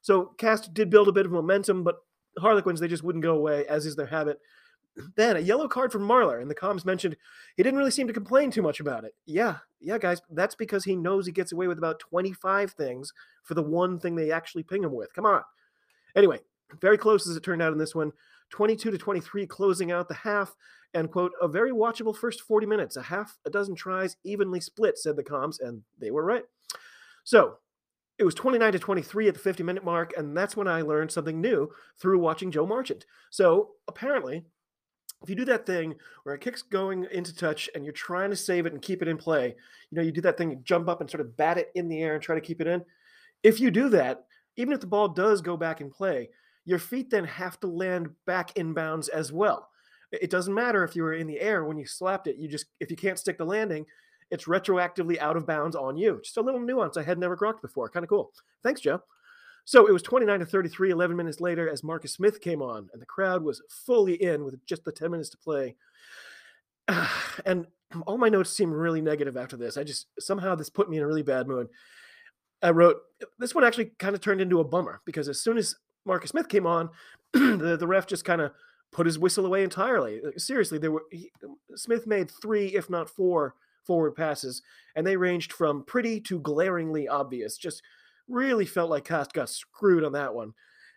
So 0.00 0.32
Castres 0.36 0.74
did 0.74 0.90
build 0.90 1.08
a 1.08 1.12
bit 1.12 1.26
of 1.26 1.32
momentum, 1.32 1.84
but 1.84 2.02
Harlequins, 2.38 2.80
they 2.80 2.88
just 2.88 3.04
wouldn't 3.04 3.22
go 3.22 3.36
away, 3.36 3.66
as 3.66 3.86
is 3.86 3.96
their 3.96 4.06
habit. 4.06 4.40
Then 5.16 5.36
a 5.36 5.40
yellow 5.40 5.68
card 5.68 5.90
from 5.90 6.06
Marler, 6.06 6.42
and 6.42 6.50
the 6.50 6.54
comms 6.54 6.84
mentioned 6.84 7.16
he 7.56 7.62
didn't 7.62 7.78
really 7.78 7.90
seem 7.90 8.08
to 8.08 8.12
complain 8.12 8.50
too 8.50 8.60
much 8.60 8.78
about 8.80 9.04
it. 9.04 9.14
Yeah, 9.24 9.58
yeah, 9.80 9.96
guys, 9.96 10.20
that's 10.30 10.54
because 10.54 10.84
he 10.84 10.96
knows 10.96 11.24
he 11.24 11.32
gets 11.32 11.52
away 11.52 11.66
with 11.66 11.78
about 11.78 11.98
25 11.98 12.72
things 12.72 13.10
for 13.42 13.54
the 13.54 13.62
one 13.62 13.98
thing 13.98 14.14
they 14.14 14.30
actually 14.30 14.64
ping 14.64 14.82
him 14.82 14.92
with. 14.92 15.14
Come 15.14 15.24
on. 15.24 15.42
Anyway, 16.14 16.40
very 16.80 16.98
close 16.98 17.26
as 17.26 17.36
it 17.36 17.42
turned 17.42 17.62
out 17.62 17.72
in 17.72 17.78
this 17.78 17.94
one. 17.94 18.12
22 18.52 18.90
to 18.90 18.98
23, 18.98 19.46
closing 19.46 19.90
out 19.90 20.08
the 20.08 20.14
half, 20.14 20.54
and 20.94 21.10
quote, 21.10 21.32
a 21.40 21.48
very 21.48 21.72
watchable 21.72 22.16
first 22.16 22.42
40 22.42 22.66
minutes, 22.66 22.96
a 22.96 23.02
half 23.02 23.38
a 23.46 23.50
dozen 23.50 23.74
tries 23.74 24.16
evenly 24.24 24.60
split, 24.60 24.98
said 24.98 25.16
the 25.16 25.24
comms, 25.24 25.60
and 25.60 25.82
they 25.98 26.10
were 26.10 26.24
right. 26.24 26.44
So 27.24 27.56
it 28.18 28.24
was 28.24 28.34
29 28.34 28.72
to 28.72 28.78
23 28.78 29.28
at 29.28 29.34
the 29.34 29.40
50 29.40 29.62
minute 29.62 29.84
mark, 29.84 30.12
and 30.16 30.36
that's 30.36 30.56
when 30.56 30.68
I 30.68 30.82
learned 30.82 31.10
something 31.10 31.40
new 31.40 31.70
through 31.98 32.18
watching 32.18 32.50
Joe 32.50 32.66
Marchant. 32.66 33.06
So 33.30 33.70
apparently, 33.88 34.44
if 35.22 35.30
you 35.30 35.36
do 35.36 35.44
that 35.46 35.66
thing 35.66 35.94
where 36.24 36.34
it 36.34 36.40
kick's 36.40 36.62
going 36.62 37.06
into 37.10 37.34
touch 37.34 37.70
and 37.74 37.84
you're 37.84 37.92
trying 37.92 38.30
to 38.30 38.36
save 38.36 38.66
it 38.66 38.72
and 38.72 38.82
keep 38.82 39.02
it 39.02 39.08
in 39.08 39.16
play, 39.16 39.54
you 39.90 39.96
know, 39.96 40.02
you 40.02 40.12
do 40.12 40.20
that 40.20 40.36
thing, 40.36 40.50
you 40.50 40.60
jump 40.62 40.88
up 40.88 41.00
and 41.00 41.08
sort 41.08 41.20
of 41.22 41.36
bat 41.36 41.58
it 41.58 41.70
in 41.74 41.88
the 41.88 42.02
air 42.02 42.14
and 42.14 42.22
try 42.22 42.34
to 42.34 42.40
keep 42.40 42.60
it 42.60 42.66
in. 42.66 42.84
If 43.42 43.60
you 43.60 43.70
do 43.70 43.88
that, 43.90 44.24
even 44.56 44.74
if 44.74 44.80
the 44.80 44.86
ball 44.86 45.08
does 45.08 45.40
go 45.40 45.56
back 45.56 45.80
in 45.80 45.90
play, 45.90 46.28
your 46.64 46.78
feet 46.78 47.10
then 47.10 47.24
have 47.24 47.58
to 47.60 47.66
land 47.66 48.10
back 48.26 48.54
inbounds 48.54 49.08
as 49.08 49.32
well. 49.32 49.68
It 50.12 50.30
doesn't 50.30 50.54
matter 50.54 50.84
if 50.84 50.94
you 50.94 51.02
were 51.02 51.14
in 51.14 51.26
the 51.26 51.40
air 51.40 51.64
when 51.64 51.78
you 51.78 51.86
slapped 51.86 52.26
it. 52.26 52.36
You 52.36 52.48
just, 52.48 52.66
if 52.80 52.90
you 52.90 52.96
can't 52.96 53.18
stick 53.18 53.38
the 53.38 53.44
landing, 53.44 53.86
it's 54.30 54.44
retroactively 54.44 55.18
out 55.18 55.36
of 55.36 55.46
bounds 55.46 55.74
on 55.74 55.96
you. 55.96 56.20
Just 56.22 56.36
a 56.36 56.42
little 56.42 56.60
nuance 56.60 56.96
I 56.96 57.02
had 57.02 57.18
never 57.18 57.36
grokked 57.36 57.62
before. 57.62 57.88
Kind 57.88 58.04
of 58.04 58.10
cool. 58.10 58.32
Thanks, 58.62 58.80
Joe. 58.80 59.02
So 59.64 59.86
it 59.86 59.92
was 59.92 60.02
29 60.02 60.40
to 60.40 60.46
33, 60.46 60.90
11 60.90 61.16
minutes 61.16 61.40
later, 61.40 61.68
as 61.68 61.84
Marcus 61.84 62.12
Smith 62.12 62.40
came 62.40 62.62
on, 62.62 62.88
and 62.92 63.00
the 63.00 63.06
crowd 63.06 63.42
was 63.42 63.62
fully 63.68 64.14
in 64.14 64.44
with 64.44 64.64
just 64.66 64.84
the 64.84 64.92
10 64.92 65.10
minutes 65.10 65.30
to 65.30 65.38
play. 65.38 65.76
And 67.46 67.66
all 68.06 68.18
my 68.18 68.28
notes 68.28 68.50
seem 68.50 68.70
really 68.70 69.00
negative 69.00 69.36
after 69.36 69.56
this. 69.56 69.76
I 69.76 69.84
just 69.84 70.06
somehow 70.18 70.54
this 70.54 70.70
put 70.70 70.88
me 70.88 70.96
in 70.96 71.02
a 71.02 71.06
really 71.06 71.22
bad 71.22 71.46
mood. 71.46 71.68
I 72.62 72.70
wrote 72.70 72.96
this 73.38 73.54
one 73.54 73.64
actually 73.64 73.92
kind 73.98 74.14
of 74.14 74.20
turned 74.20 74.40
into 74.40 74.60
a 74.60 74.64
bummer 74.64 75.00
because 75.04 75.28
as 75.28 75.40
soon 75.40 75.58
as 75.58 75.74
Marcus 76.04 76.30
Smith 76.30 76.48
came 76.48 76.66
on, 76.66 76.90
the, 77.32 77.76
the 77.78 77.86
ref 77.86 78.06
just 78.06 78.24
kind 78.24 78.40
of 78.40 78.52
put 78.92 79.06
his 79.06 79.18
whistle 79.18 79.46
away 79.46 79.64
entirely. 79.64 80.20
Seriously, 80.36 80.78
there 80.78 80.92
were 80.92 81.04
he, 81.10 81.30
Smith 81.74 82.06
made 82.06 82.30
three, 82.30 82.68
if 82.68 82.90
not 82.90 83.08
four, 83.08 83.54
forward 83.84 84.12
passes, 84.12 84.62
and 84.94 85.06
they 85.06 85.16
ranged 85.16 85.52
from 85.52 85.84
pretty 85.84 86.20
to 86.20 86.38
glaringly 86.38 87.08
obvious. 87.08 87.56
Just 87.56 87.82
really 88.28 88.66
felt 88.66 88.90
like 88.90 89.04
Castres 89.04 89.32
got 89.32 89.48
screwed 89.48 90.04
on 90.04 90.12
that 90.12 90.34
one, 90.34 90.52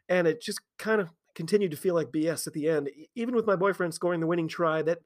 and 0.10 0.28
it 0.28 0.42
just 0.42 0.60
kind 0.78 1.02
of 1.02 1.12
continued 1.34 1.72
to 1.72 1.78
feel 1.78 1.96
like 1.96 2.12
BS 2.12 2.48
at 2.48 2.54
the 2.54 2.70
end. 2.70 2.90
Even 3.16 3.36
with 3.36 3.48
my 3.48 3.56
boyfriend 3.56 3.94
scoring 3.94 4.20
the 4.20 4.28
winning 4.28 4.48
try, 4.48 4.82
that 4.82 5.00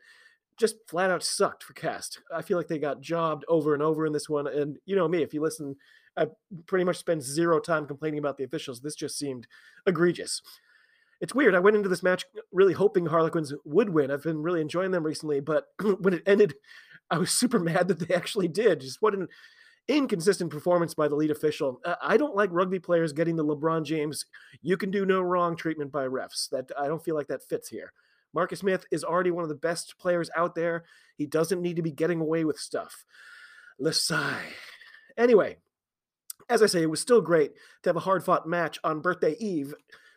just 0.57 0.75
flat 0.87 1.09
out 1.09 1.23
sucked 1.23 1.63
for 1.63 1.73
Castres. 1.73 2.23
I 2.35 2.41
feel 2.41 2.57
like 2.57 2.67
they 2.67 2.79
got 2.79 3.01
jobbed 3.01 3.45
over 3.47 3.73
and 3.73 3.81
over 3.81 4.05
in 4.05 4.13
this 4.13 4.29
one, 4.29 4.47
and 4.47 4.77
you 4.85 4.95
know 4.95 5.07
me, 5.07 5.23
if 5.23 5.33
you 5.33 5.41
listen. 5.41 5.75
I 6.17 6.27
pretty 6.65 6.85
much 6.85 6.97
spend 6.97 7.21
zero 7.21 7.59
time 7.59 7.85
complaining 7.85 8.19
about 8.19 8.37
the 8.37 8.43
officials. 8.43 8.81
This 8.81 8.95
just 8.95 9.17
seemed 9.17 9.47
egregious 9.85 10.41
it's 11.21 11.35
weird. 11.35 11.55
I 11.55 11.59
went 11.59 11.75
into 11.75 11.89
this 11.89 12.03
match 12.03 12.25
really 12.51 12.73
hoping 12.73 13.05
Harlequins 13.05 13.53
would 13.65 13.89
win. 13.89 14.11
I've 14.11 14.23
been 14.23 14.41
really 14.41 14.61
enjoying 14.61 14.91
them 14.91 15.05
recently, 15.05 15.39
but 15.39 15.67
when 15.99 16.13
it 16.13 16.23
ended, 16.25 16.55
I 17.09 17.17
was 17.17 17.31
super 17.39 17.59
mad 17.59 17.87
that 17.89 17.99
they 17.99 18.13
actually 18.13 18.47
did. 18.47 18.81
Just 18.81 19.01
what 19.01 19.13
an 19.13 19.27
inconsistent 19.87 20.51
performance 20.51 20.93
by 20.93 21.07
the 21.07 21.15
lead 21.15 21.31
official. 21.31 21.81
I 22.01 22.15
don't 22.17 22.35
like 22.35 22.49
rugby 22.53 22.79
players 22.79 23.11
getting 23.11 23.35
the 23.35 23.45
LeBron 23.45 23.83
James 23.83 24.25
"you 24.61 24.77
can 24.77 24.91
do 24.91 25.05
no 25.05 25.21
wrong" 25.21 25.55
treatment 25.55 25.91
by 25.91 26.05
refs. 26.05 26.49
That 26.49 26.71
I 26.77 26.87
don't 26.87 27.03
feel 27.03 27.15
like 27.15 27.27
that 27.27 27.47
fits 27.47 27.67
here. 27.67 27.91
Marcus 28.33 28.59
Smith 28.59 28.85
is 28.91 29.03
already 29.03 29.31
one 29.31 29.43
of 29.43 29.49
the 29.49 29.55
best 29.55 29.97
players 29.97 30.29
out 30.35 30.53
there. 30.53 30.83
He 31.17 31.25
doesn't 31.25 31.61
need 31.61 31.77
to 31.77 31.81
be 31.81 31.91
getting 31.91 32.21
away 32.21 32.45
with 32.45 32.59
stuff. 32.59 33.03
Lesai. 33.81 34.37
Anyway, 35.17 35.57
as 36.49 36.63
I 36.63 36.67
say, 36.67 36.81
it 36.81 36.89
was 36.89 37.01
still 37.01 37.21
great 37.21 37.53
to 37.83 37.89
have 37.89 37.95
a 37.95 38.01
hard 38.01 38.23
fought 38.23 38.47
match 38.47 38.79
on 38.83 39.01
birthday 39.01 39.35
eve 39.39 39.73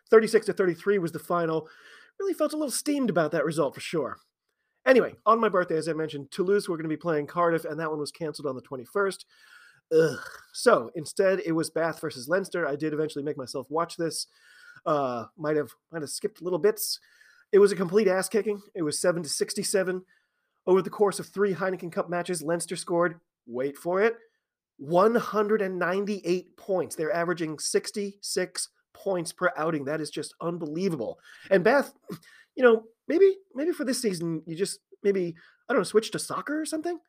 36 0.09 0.45
to 0.45 0.53
33 0.53 0.99
was 0.99 1.11
the 1.11 1.19
final. 1.19 1.67
Really 2.19 2.35
felt 2.35 2.53
a 2.53 2.57
little 2.57 2.71
steamed 2.71 3.09
about 3.09 3.31
that 3.31 3.45
result 3.45 3.73
for 3.73 3.81
sure. 3.81 4.17
Anyway, 4.85 5.15
on 5.25 5.39
my 5.39 5.49
birthday, 5.49 5.75
as 5.75 5.89
I 5.89 5.93
mentioned, 5.93 6.29
Toulouse 6.29 6.69
were 6.69 6.77
going 6.77 6.83
to 6.83 6.89
be 6.89 6.97
playing 6.97 7.25
Cardiff, 7.25 7.65
and 7.65 7.79
that 7.79 7.89
one 7.89 7.99
was 7.99 8.11
canceled 8.11 8.45
on 8.45 8.55
the 8.55 8.61
21st. 8.61 9.25
Ugh. 9.91 10.19
So 10.53 10.91
instead, 10.95 11.41
it 11.45 11.53
was 11.53 11.69
Bath 11.69 11.99
versus 11.99 12.27
Leinster. 12.27 12.67
I 12.67 12.75
did 12.75 12.93
eventually 12.93 13.23
make 13.23 13.37
myself 13.37 13.65
watch 13.69 13.97
this. 13.97 14.27
Uh, 14.85 15.25
might 15.37 15.55
have 15.55 15.71
might 15.91 16.01
have 16.01 16.09
skipped 16.09 16.41
little 16.41 16.59
bits. 16.59 16.99
It 17.51 17.59
was 17.59 17.71
a 17.71 17.75
complete 17.75 18.07
ass 18.07 18.27
kicking. 18.29 18.61
It 18.75 18.81
was 18.81 18.99
seven 18.99 19.23
to 19.23 19.29
67. 19.29 20.03
Over 20.65 20.81
the 20.81 20.89
course 20.89 21.19
of 21.19 21.27
three 21.27 21.53
Heineken 21.53 21.91
Cup 21.91 22.09
matches, 22.09 22.41
Leinster 22.41 22.75
scored. 22.75 23.19
Wait 23.45 23.77
for 23.77 24.01
it. 24.01 24.15
198 24.77 26.57
points. 26.57 26.95
They're 26.95 27.13
averaging 27.13 27.59
66 27.59 28.69
points 28.93 29.31
per 29.31 29.51
outing. 29.57 29.85
That 29.85 30.01
is 30.01 30.09
just 30.09 30.33
unbelievable. 30.41 31.19
And 31.49 31.63
Beth, 31.63 31.93
you 32.55 32.63
know, 32.63 32.83
maybe 33.07 33.37
maybe 33.53 33.71
for 33.71 33.83
this 33.83 34.01
season 34.01 34.41
you 34.45 34.55
just 34.55 34.79
maybe 35.03 35.35
I 35.67 35.73
don't 35.73 35.79
know 35.79 35.83
switch 35.83 36.11
to 36.11 36.19
soccer 36.19 36.59
or 36.59 36.65
something. 36.65 36.99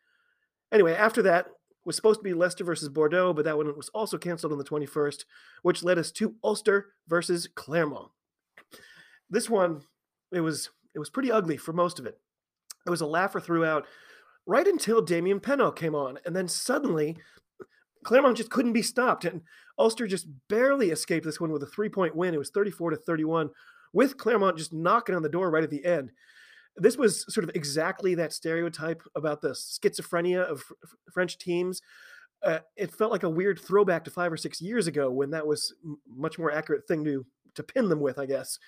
Anyway, 0.72 0.94
after 0.94 1.22
that 1.22 1.46
was 1.84 1.96
supposed 1.96 2.20
to 2.20 2.24
be 2.24 2.32
Leicester 2.32 2.64
versus 2.64 2.88
Bordeaux, 2.88 3.32
but 3.32 3.44
that 3.44 3.56
one 3.56 3.76
was 3.76 3.90
also 3.90 4.16
canceled 4.16 4.52
on 4.52 4.58
the 4.58 4.64
21st, 4.64 5.24
which 5.62 5.82
led 5.82 5.98
us 5.98 6.10
to 6.12 6.34
Ulster 6.42 6.92
versus 7.06 7.46
Clermont. 7.54 8.10
This 9.28 9.50
one, 9.50 9.82
it 10.32 10.40
was 10.40 10.70
it 10.94 10.98
was 10.98 11.10
pretty 11.10 11.30
ugly 11.30 11.56
for 11.56 11.72
most 11.72 11.98
of 11.98 12.06
it. 12.06 12.18
It 12.86 12.90
was 12.90 13.00
a 13.00 13.06
laugher 13.06 13.40
throughout, 13.40 13.86
right 14.46 14.66
until 14.66 15.00
Damian 15.00 15.40
Penaud 15.40 15.76
came 15.76 15.94
on, 15.94 16.18
and 16.24 16.34
then 16.34 16.48
suddenly 16.48 17.16
Clermont 18.04 18.36
just 18.36 18.50
couldn't 18.50 18.72
be 18.72 18.82
stopped, 18.82 19.24
and 19.24 19.42
Ulster 19.78 20.06
just 20.06 20.26
barely 20.48 20.90
escaped 20.90 21.24
this 21.24 21.40
one 21.40 21.50
with 21.50 21.62
a 21.62 21.66
three 21.66 21.88
point 21.88 22.14
win. 22.14 22.34
It 22.34 22.38
was 22.38 22.50
34 22.50 22.90
to 22.90 22.96
31 22.96 23.50
with 23.92 24.16
Claremont 24.16 24.58
just 24.58 24.72
knocking 24.72 25.14
on 25.14 25.22
the 25.22 25.28
door 25.28 25.50
right 25.50 25.64
at 25.64 25.70
the 25.70 25.84
end. 25.84 26.10
This 26.76 26.96
was 26.96 27.24
sort 27.32 27.44
of 27.44 27.54
exactly 27.54 28.14
that 28.16 28.32
stereotype 28.32 29.02
about 29.14 29.40
the 29.40 29.50
schizophrenia 29.50 30.42
of 30.44 30.62
French 31.12 31.38
teams. 31.38 31.80
Uh, 32.42 32.58
it 32.76 32.92
felt 32.92 33.12
like 33.12 33.22
a 33.22 33.30
weird 33.30 33.58
throwback 33.58 34.04
to 34.04 34.10
five 34.10 34.32
or 34.32 34.36
six 34.36 34.60
years 34.60 34.86
ago 34.86 35.10
when 35.10 35.30
that 35.30 35.46
was 35.46 35.72
m- 35.84 35.98
much 36.06 36.38
more 36.38 36.52
accurate 36.52 36.86
thing 36.86 37.04
to 37.04 37.24
to 37.54 37.62
pin 37.62 37.88
them 37.88 38.00
with, 38.00 38.18
I 38.18 38.26
guess. 38.26 38.58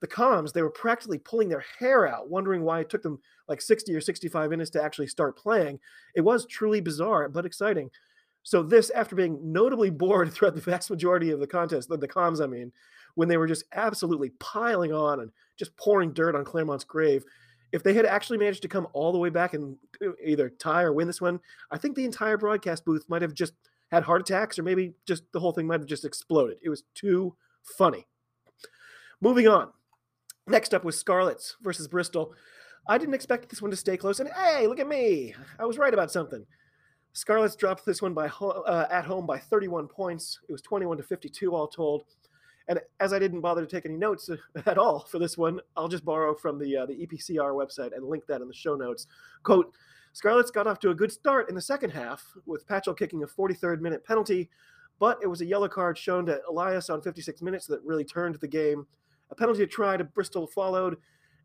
The 0.00 0.08
comms, 0.08 0.52
they 0.52 0.62
were 0.62 0.70
practically 0.70 1.18
pulling 1.18 1.48
their 1.48 1.64
hair 1.78 2.08
out, 2.08 2.28
wondering 2.28 2.62
why 2.62 2.80
it 2.80 2.90
took 2.90 3.02
them 3.02 3.20
like 3.46 3.62
60 3.62 3.94
or 3.94 4.00
65 4.00 4.50
minutes 4.50 4.70
to 4.70 4.82
actually 4.82 5.06
start 5.06 5.38
playing. 5.38 5.78
It 6.16 6.22
was 6.22 6.44
truly 6.44 6.80
bizarre, 6.80 7.28
but 7.28 7.46
exciting. 7.46 7.88
So 8.42 8.62
this, 8.62 8.90
after 8.90 9.14
being 9.14 9.38
notably 9.42 9.90
bored 9.90 10.32
throughout 10.32 10.54
the 10.54 10.60
vast 10.60 10.90
majority 10.90 11.30
of 11.30 11.40
the 11.40 11.46
contest, 11.46 11.88
the, 11.88 11.96
the 11.96 12.08
comms, 12.08 12.42
I 12.42 12.46
mean, 12.46 12.72
when 13.14 13.28
they 13.28 13.36
were 13.36 13.46
just 13.46 13.64
absolutely 13.72 14.30
piling 14.40 14.92
on 14.92 15.20
and 15.20 15.30
just 15.56 15.76
pouring 15.76 16.12
dirt 16.12 16.34
on 16.34 16.44
Claremont's 16.44 16.84
grave, 16.84 17.24
if 17.72 17.82
they 17.82 17.94
had 17.94 18.06
actually 18.06 18.38
managed 18.38 18.62
to 18.62 18.68
come 18.68 18.86
all 18.92 19.12
the 19.12 19.18
way 19.18 19.30
back 19.30 19.54
and 19.54 19.76
uh, 20.04 20.10
either 20.24 20.50
tie 20.50 20.82
or 20.82 20.92
win 20.92 21.06
this 21.06 21.20
one, 21.20 21.40
I 21.70 21.78
think 21.78 21.96
the 21.96 22.04
entire 22.04 22.36
broadcast 22.36 22.84
booth 22.84 23.04
might 23.08 23.22
have 23.22 23.34
just 23.34 23.54
had 23.90 24.02
heart 24.02 24.20
attacks 24.22 24.58
or 24.58 24.62
maybe 24.62 24.94
just 25.06 25.24
the 25.32 25.40
whole 25.40 25.52
thing 25.52 25.66
might 25.66 25.80
have 25.80 25.88
just 25.88 26.04
exploded. 26.04 26.58
It 26.62 26.68
was 26.68 26.84
too 26.94 27.34
funny. 27.78 28.06
Moving 29.20 29.48
on. 29.48 29.70
Next 30.46 30.74
up 30.74 30.84
was 30.84 30.98
Scarlets 30.98 31.56
versus 31.62 31.88
Bristol. 31.88 32.34
I 32.88 32.98
didn't 32.98 33.14
expect 33.14 33.48
this 33.48 33.62
one 33.62 33.70
to 33.70 33.76
stay 33.76 33.96
close, 33.96 34.18
and 34.18 34.28
hey, 34.28 34.66
look 34.66 34.80
at 34.80 34.88
me! 34.88 35.34
I 35.58 35.64
was 35.64 35.78
right 35.78 35.94
about 35.94 36.10
something. 36.10 36.44
Scarlets 37.12 37.56
dropped 37.56 37.84
this 37.84 38.00
one 38.00 38.14
by 38.14 38.28
uh, 38.28 38.86
at 38.90 39.04
home 39.04 39.26
by 39.26 39.38
31 39.38 39.86
points. 39.86 40.38
It 40.48 40.52
was 40.52 40.62
21 40.62 40.96
to 40.96 41.02
52 41.02 41.54
all 41.54 41.68
told. 41.68 42.04
And 42.68 42.80
as 43.00 43.12
I 43.12 43.18
didn't 43.18 43.40
bother 43.40 43.60
to 43.60 43.66
take 43.66 43.84
any 43.84 43.96
notes 43.96 44.30
at 44.66 44.78
all 44.78 45.00
for 45.00 45.18
this 45.18 45.36
one, 45.36 45.60
I'll 45.76 45.88
just 45.88 46.04
borrow 46.04 46.34
from 46.34 46.58
the 46.58 46.76
uh, 46.76 46.86
the 46.86 47.06
EPCR 47.06 47.52
website 47.54 47.94
and 47.94 48.06
link 48.06 48.26
that 48.26 48.40
in 48.40 48.48
the 48.48 48.54
show 48.54 48.74
notes. 48.74 49.06
Quote: 49.42 49.72
Scarlets 50.12 50.50
got 50.50 50.66
off 50.66 50.78
to 50.80 50.90
a 50.90 50.94
good 50.94 51.12
start 51.12 51.48
in 51.48 51.54
the 51.54 51.60
second 51.60 51.90
half 51.90 52.24
with 52.46 52.66
Patchell 52.66 52.96
kicking 52.96 53.22
a 53.22 53.26
43rd 53.26 53.80
minute 53.80 54.04
penalty, 54.04 54.48
but 54.98 55.18
it 55.22 55.26
was 55.26 55.40
a 55.40 55.46
yellow 55.46 55.68
card 55.68 55.98
shown 55.98 56.24
to 56.26 56.40
Elias 56.48 56.88
on 56.88 57.02
56 57.02 57.42
minutes 57.42 57.66
that 57.66 57.82
really 57.82 58.04
turned 58.04 58.36
the 58.36 58.48
game. 58.48 58.86
A 59.30 59.34
penalty 59.34 59.66
try 59.66 59.96
to 59.96 60.04
Bristol 60.04 60.46
followed, 60.46 60.96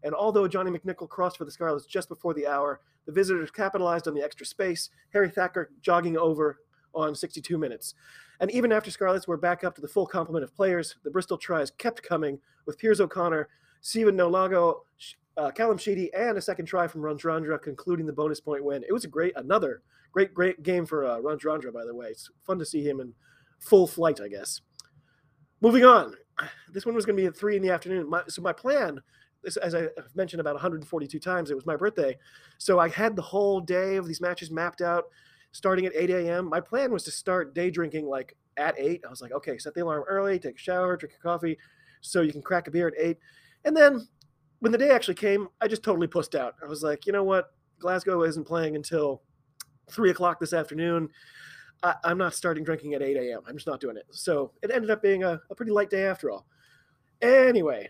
and 0.04 0.14
although 0.14 0.48
Johnny 0.48 0.72
McNicholl 0.72 1.10
crossed 1.10 1.38
for 1.38 1.46
the 1.46 1.52
Scarlets 1.52 1.86
just 1.86 2.10
before 2.10 2.34
the 2.34 2.48
hour, 2.48 2.82
the 3.08 3.12
visitors 3.12 3.50
capitalized 3.50 4.08
on 4.08 4.14
the 4.14 4.22
extra 4.22 4.46
space. 4.46 4.92
Harry 5.14 5.30
Thacker 5.30 5.72
jogging 5.82 6.18
over 6.18 6.60
on 6.94 7.16
62 7.16 7.58
minutes. 7.58 7.96
And 8.40 8.52
even 8.52 8.72
after 8.72 8.92
Scarlets 8.92 9.28
were 9.28 9.38
back 9.38 9.64
up 9.64 9.74
to 9.76 9.82
the 9.82 9.88
full 9.88 10.06
complement 10.06 10.44
of 10.44 10.56
players, 10.56 10.96
the 11.04 11.10
Bristol 11.10 11.38
tries 11.38 11.72
kept 11.72 12.04
coming 12.04 12.40
with 12.68 12.78
Piers 12.78 13.02
O'Connor, 13.02 13.48
Steven 13.82 14.16
Nolago, 14.16 14.82
uh, 15.38 15.50
Callum 15.52 15.78
Sheedy, 15.78 16.14
and 16.14 16.38
a 16.38 16.42
second 16.42 16.66
try 16.66 16.88
from 16.88 17.02
Radradra 17.02 17.60
concluding 17.62 18.06
the 18.06 18.14
bonus 18.14 18.40
point 18.40 18.64
win. 18.64 18.84
It 18.88 18.94
was 18.94 19.06
a 19.06 19.10
great, 19.10 19.34
another 19.38 19.82
great, 20.12 20.34
great 20.34 20.62
game 20.64 20.86
for 20.86 21.06
uh, 21.06 21.18
Radradra, 21.18 21.74
by 21.74 21.86
the 21.86 21.96
way. 21.96 22.08
It's 22.08 22.30
fun 22.46 22.60
to 22.60 22.66
see 22.66 22.88
him 22.88 23.00
in 23.00 23.14
full 23.60 23.88
flight, 23.88 24.20
I 24.22 24.28
guess. 24.28 24.62
Moving 25.62 25.86
on. 25.86 26.16
This 26.72 26.86
one 26.86 26.94
was 26.94 27.06
going 27.06 27.16
to 27.16 27.22
be 27.22 27.28
at 27.28 27.36
3 27.36 27.56
in 27.56 27.64
the 27.64 27.72
afternoon. 27.72 28.10
My, 28.10 28.22
so 28.28 28.42
my 28.44 28.54
plan 28.54 29.02
as 29.62 29.76
I 29.76 29.88
mentioned 30.16 30.42
about 30.42 30.56
142 30.56 31.20
times, 31.20 31.52
it 31.52 31.56
was 31.56 31.66
my 31.66 31.76
birthday. 31.76 32.18
So 32.58 32.80
I 32.80 32.90
had 32.90 33.16
the 33.16 33.22
whole 33.22 33.60
day 33.60 33.96
of 33.96 34.08
these 34.08 34.22
matches 34.22 34.52
mapped 34.52 34.82
out 34.82 35.06
starting 35.52 35.86
at 35.86 35.96
8 35.96 36.10
a.m. 36.10 36.50
My 36.50 36.60
plan 36.60 36.92
was 36.92 37.04
to 37.04 37.12
start 37.12 37.56
day 37.56 37.72
drinking 37.72 38.08
like 38.08 38.36
at 38.58 38.76
8. 38.78 39.02
I 39.06 39.10
was 39.10 39.22
like, 39.22 39.32
okay, 39.32 39.58
set 39.58 39.74
the 39.74 39.84
alarm 39.84 40.04
early, 40.08 40.40
take 40.40 40.56
a 40.56 40.60
shower, 40.60 40.98
drink 40.98 41.16
a 41.20 41.22
coffee 41.22 41.58
so 42.02 42.22
you 42.22 42.32
can 42.32 42.42
crack 42.42 42.68
a 42.68 42.72
beer 42.72 42.88
at 42.88 42.94
8. 42.98 43.18
And 43.66 43.76
then 43.76 44.08
when 44.60 44.72
the 44.72 44.78
day 44.78 44.92
actually 44.92 45.16
came, 45.16 45.48
I 45.62 45.68
just 45.68 45.84
totally 45.84 46.08
pussed 46.08 46.36
out. 46.36 46.56
I 46.64 46.68
was 46.68 46.84
like, 46.84 47.06
you 47.06 47.14
know 47.14 47.24
what? 47.24 47.54
Glasgow 47.80 48.24
isn't 48.24 48.46
playing 48.46 48.76
until 48.76 49.22
3 49.90 50.10
o'clock 50.10 50.40
this 50.40 50.54
afternoon. 50.54 51.10
I, 51.84 51.96
am 52.04 52.18
not 52.18 52.34
starting 52.34 52.64
drinking 52.64 52.96
at 52.96 53.04
8 53.04 53.18
a.m. 53.18 53.42
I'm 53.48 53.56
just 53.56 53.68
not 53.68 53.80
doing 53.80 53.98
it. 53.98 54.06
So 54.12 54.52
it 54.64 54.72
ended 54.72 54.90
up 54.90 55.02
being 55.02 55.24
a, 55.24 55.40
a 55.50 55.56
pretty 55.56 55.72
light 55.72 55.90
day 55.90 56.06
after 56.06 56.32
all. 56.32 56.48
Anyway, 57.22 57.90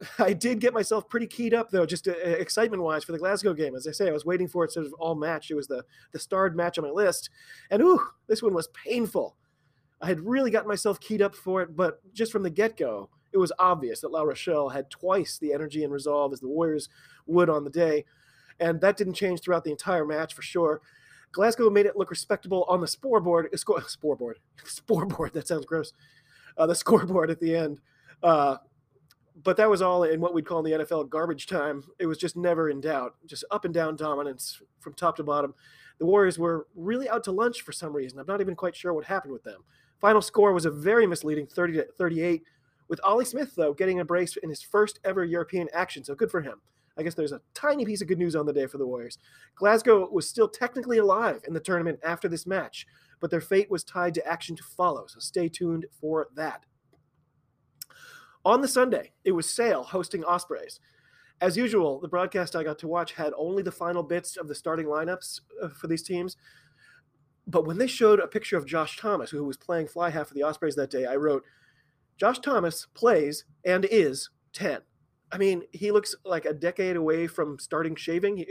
I 0.18 0.32
did 0.32 0.60
get 0.60 0.74
myself 0.74 1.08
pretty 1.08 1.26
keyed 1.26 1.54
up 1.54 1.70
though, 1.70 1.86
just 1.86 2.08
uh, 2.08 2.12
excitement 2.12 2.82
wise 2.82 3.04
for 3.04 3.12
the 3.12 3.18
Glasgow 3.18 3.52
game. 3.52 3.74
As 3.74 3.86
I 3.86 3.92
say, 3.92 4.08
I 4.08 4.12
was 4.12 4.24
waiting 4.24 4.48
for 4.48 4.64
it 4.64 4.72
sort 4.72 4.86
of 4.86 4.92
all 4.94 5.14
match. 5.14 5.50
It 5.50 5.54
was 5.54 5.66
the 5.66 5.84
the 6.12 6.18
starred 6.18 6.56
match 6.56 6.78
on 6.78 6.84
my 6.84 6.90
list, 6.90 7.30
and 7.70 7.82
ooh, 7.82 8.00
this 8.26 8.42
one 8.42 8.54
was 8.54 8.68
painful. 8.68 9.36
I 10.00 10.06
had 10.06 10.20
really 10.20 10.50
gotten 10.50 10.68
myself 10.68 10.98
keyed 11.00 11.20
up 11.20 11.34
for 11.34 11.60
it, 11.60 11.76
but 11.76 12.00
just 12.14 12.32
from 12.32 12.42
the 12.42 12.50
get 12.50 12.76
go, 12.76 13.10
it 13.32 13.38
was 13.38 13.52
obvious 13.58 14.00
that 14.00 14.10
La 14.10 14.22
Rochelle 14.22 14.70
had 14.70 14.88
twice 14.88 15.38
the 15.38 15.52
energy 15.52 15.84
and 15.84 15.92
resolve 15.92 16.32
as 16.32 16.40
the 16.40 16.48
Warriors 16.48 16.88
would 17.26 17.50
on 17.50 17.64
the 17.64 17.70
day, 17.70 18.04
and 18.58 18.80
that 18.80 18.96
didn't 18.96 19.14
change 19.14 19.40
throughout 19.40 19.64
the 19.64 19.70
entire 19.70 20.06
match 20.06 20.34
for 20.34 20.42
sure. 20.42 20.80
Glasgow 21.32 21.70
made 21.70 21.86
it 21.86 21.96
look 21.96 22.10
respectable 22.10 22.64
on 22.68 22.80
the 22.80 22.88
scoreboard. 22.88 23.48
Score, 23.58 23.82
scoreboard, 23.82 24.38
scoreboard. 24.64 25.32
That 25.34 25.46
sounds 25.46 25.66
gross. 25.66 25.92
Uh, 26.56 26.66
the 26.66 26.74
scoreboard 26.74 27.30
at 27.30 27.40
the 27.40 27.54
end. 27.54 27.80
Uh, 28.22 28.56
but 29.42 29.56
that 29.56 29.70
was 29.70 29.82
all 29.82 30.04
in 30.04 30.20
what 30.20 30.34
we'd 30.34 30.46
call 30.46 30.64
in 30.64 30.70
the 30.70 30.84
NFL 30.84 31.08
garbage 31.08 31.46
time. 31.46 31.84
It 31.98 32.06
was 32.06 32.18
just 32.18 32.36
never 32.36 32.70
in 32.70 32.80
doubt, 32.80 33.14
just 33.26 33.44
up 33.50 33.64
and 33.64 33.72
down 33.72 33.96
dominance 33.96 34.60
from 34.80 34.94
top 34.94 35.16
to 35.16 35.22
bottom. 35.22 35.54
The 35.98 36.06
Warriors 36.06 36.38
were 36.38 36.66
really 36.74 37.08
out 37.08 37.24
to 37.24 37.32
lunch 37.32 37.62
for 37.62 37.72
some 37.72 37.94
reason. 37.94 38.18
I'm 38.18 38.26
not 38.26 38.40
even 38.40 38.56
quite 38.56 38.74
sure 38.74 38.92
what 38.92 39.04
happened 39.04 39.32
with 39.32 39.44
them. 39.44 39.62
Final 40.00 40.22
score 40.22 40.52
was 40.52 40.64
a 40.64 40.70
very 40.70 41.06
misleading 41.06 41.46
30 41.46 41.72
to 41.74 41.86
38, 41.98 42.42
with 42.88 43.00
Ollie 43.04 43.24
Smith 43.24 43.54
though 43.54 43.74
getting 43.74 44.00
a 44.00 44.04
brace 44.04 44.36
in 44.38 44.48
his 44.48 44.62
first 44.62 44.98
ever 45.04 45.24
European 45.24 45.68
action. 45.72 46.02
So 46.04 46.14
good 46.14 46.30
for 46.30 46.40
him. 46.40 46.60
I 46.98 47.02
guess 47.02 47.14
there's 47.14 47.32
a 47.32 47.40
tiny 47.54 47.84
piece 47.84 48.02
of 48.02 48.08
good 48.08 48.18
news 48.18 48.36
on 48.36 48.46
the 48.46 48.52
day 48.52 48.66
for 48.66 48.78
the 48.78 48.86
Warriors. 48.86 49.18
Glasgow 49.54 50.08
was 50.10 50.28
still 50.28 50.48
technically 50.48 50.98
alive 50.98 51.40
in 51.46 51.54
the 51.54 51.60
tournament 51.60 52.00
after 52.02 52.28
this 52.28 52.46
match, 52.46 52.86
but 53.20 53.30
their 53.30 53.40
fate 53.40 53.70
was 53.70 53.84
tied 53.84 54.14
to 54.14 54.26
action 54.26 54.56
to 54.56 54.62
follow. 54.62 55.06
So 55.06 55.20
stay 55.20 55.48
tuned 55.48 55.86
for 56.00 56.28
that. 56.34 56.64
On 58.44 58.60
the 58.60 58.68
Sunday, 58.68 59.12
it 59.24 59.32
was 59.32 59.52
Sale 59.52 59.82
hosting 59.82 60.24
Ospreys. 60.24 60.80
As 61.40 61.56
usual, 61.56 62.00
the 62.00 62.08
broadcast 62.08 62.56
I 62.56 62.62
got 62.62 62.78
to 62.80 62.88
watch 62.88 63.12
had 63.12 63.32
only 63.36 63.62
the 63.62 63.72
final 63.72 64.02
bits 64.02 64.36
of 64.36 64.48
the 64.48 64.54
starting 64.54 64.86
lineups 64.86 65.40
uh, 65.62 65.68
for 65.68 65.86
these 65.86 66.02
teams. 66.02 66.36
But 67.46 67.66
when 67.66 67.78
they 67.78 67.86
showed 67.86 68.20
a 68.20 68.28
picture 68.28 68.56
of 68.56 68.66
Josh 68.66 68.98
Thomas, 68.98 69.30
who 69.30 69.44
was 69.44 69.56
playing 69.56 69.88
fly 69.88 70.10
half 70.10 70.28
for 70.28 70.34
the 70.34 70.42
Ospreys 70.42 70.76
that 70.76 70.90
day, 70.90 71.06
I 71.06 71.16
wrote, 71.16 71.44
Josh 72.18 72.38
Thomas 72.38 72.86
plays 72.94 73.44
and 73.64 73.86
is 73.86 74.28
10. 74.52 74.80
I 75.32 75.38
mean, 75.38 75.62
he 75.72 75.90
looks 75.90 76.14
like 76.24 76.44
a 76.44 76.52
decade 76.52 76.96
away 76.96 77.26
from 77.26 77.58
starting 77.58 77.96
shaving. 77.96 78.44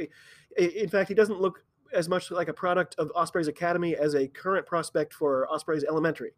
In 0.58 0.90
fact, 0.90 1.10
he 1.10 1.16
doesn't 1.16 1.40
look 1.40 1.64
as 1.94 2.10
much 2.10 2.32
like 2.32 2.48
a 2.48 2.54
product 2.54 2.96
of 2.98 3.12
Ospreys 3.16 3.48
Academy 3.48 3.96
as 3.96 4.16
a 4.16 4.28
current 4.28 4.66
prospect 4.66 5.14
for 5.14 5.48
Ospreys 5.52 5.84
Elementary. 5.84 6.32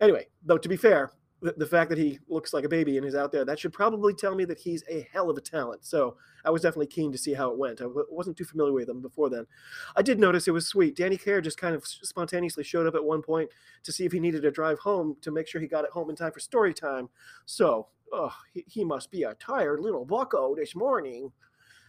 Anyway, 0.00 0.26
though 0.44 0.58
to 0.58 0.68
be 0.68 0.76
fair, 0.76 1.12
the, 1.52 1.66
fact 1.66 1.90
that 1.90 1.98
he 1.98 2.18
looks 2.28 2.54
like 2.54 2.64
a 2.64 2.68
baby 2.68 2.96
and 2.96 3.06
is 3.06 3.14
out 3.14 3.30
there, 3.30 3.44
that 3.44 3.58
should 3.58 3.72
probably 3.72 4.14
tell 4.14 4.34
me 4.34 4.44
that 4.46 4.58
he's 4.58 4.82
a 4.88 5.06
hell 5.12 5.28
of 5.28 5.36
a 5.36 5.40
talent. 5.40 5.84
So 5.84 6.16
I 6.44 6.50
was 6.50 6.62
definitely 6.62 6.86
keen 6.86 7.12
to 7.12 7.18
see 7.18 7.34
how 7.34 7.50
it 7.50 7.58
went. 7.58 7.80
I 7.80 7.84
w- 7.84 8.06
wasn't 8.10 8.36
too 8.36 8.44
familiar 8.44 8.72
with 8.72 8.88
him 8.88 9.02
before 9.02 9.28
then. 9.28 9.46
I 9.94 10.02
did 10.02 10.18
notice 10.18 10.48
it 10.48 10.52
was 10.52 10.66
sweet. 10.66 10.96
Danny 10.96 11.18
Care 11.18 11.40
just 11.40 11.58
kind 11.58 11.74
of 11.74 11.86
spontaneously 11.86 12.64
showed 12.64 12.86
up 12.86 12.94
at 12.94 13.04
one 13.04 13.20
point 13.20 13.50
to 13.82 13.92
see 13.92 14.06
if 14.06 14.12
he 14.12 14.20
needed 14.20 14.44
a 14.44 14.50
drive 14.50 14.78
home 14.78 15.16
to 15.20 15.30
make 15.30 15.46
sure 15.46 15.60
he 15.60 15.66
got 15.66 15.84
it 15.84 15.90
home 15.90 16.08
in 16.08 16.16
time 16.16 16.32
for 16.32 16.40
story 16.40 16.72
time. 16.72 17.10
So, 17.44 17.88
oh, 18.12 18.34
he, 18.52 18.64
he 18.66 18.84
must 18.84 19.10
be 19.10 19.24
a 19.24 19.34
tired 19.34 19.80
little 19.80 20.06
bucko 20.06 20.54
this 20.54 20.74
morning. 20.74 21.30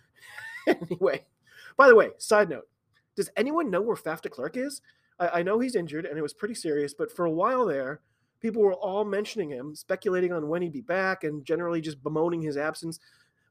anyway, 0.68 1.26
by 1.78 1.88
the 1.88 1.96
way, 1.96 2.10
side 2.18 2.50
note, 2.50 2.68
does 3.16 3.30
anyone 3.38 3.70
know 3.70 3.82
where 3.82 3.96
Faf 3.96 4.22
de 4.22 4.30
Klerk 4.30 4.58
is? 4.58 4.82
I, 5.18 5.40
I 5.40 5.44
know 5.44 5.60
he's 5.60 5.76
injured 5.76 6.06
and 6.06 6.18
it 6.18 6.22
was 6.22 6.34
pretty 6.34 6.56
serious, 6.56 6.94
but 6.94 7.10
for 7.10 7.24
a 7.24 7.32
while 7.32 7.66
there, 7.66 8.02
people 8.46 8.62
were 8.62 8.75
all 8.75 9.04
mentioning 9.04 9.50
him, 9.50 9.74
speculating 9.74 10.32
on 10.32 10.48
when 10.48 10.62
he'd 10.62 10.72
be 10.72 10.80
back, 10.80 11.24
and 11.24 11.44
generally 11.44 11.82
just 11.82 12.04
bemoaning 12.04 12.44
his 12.44 12.58
absence. 12.58 13.00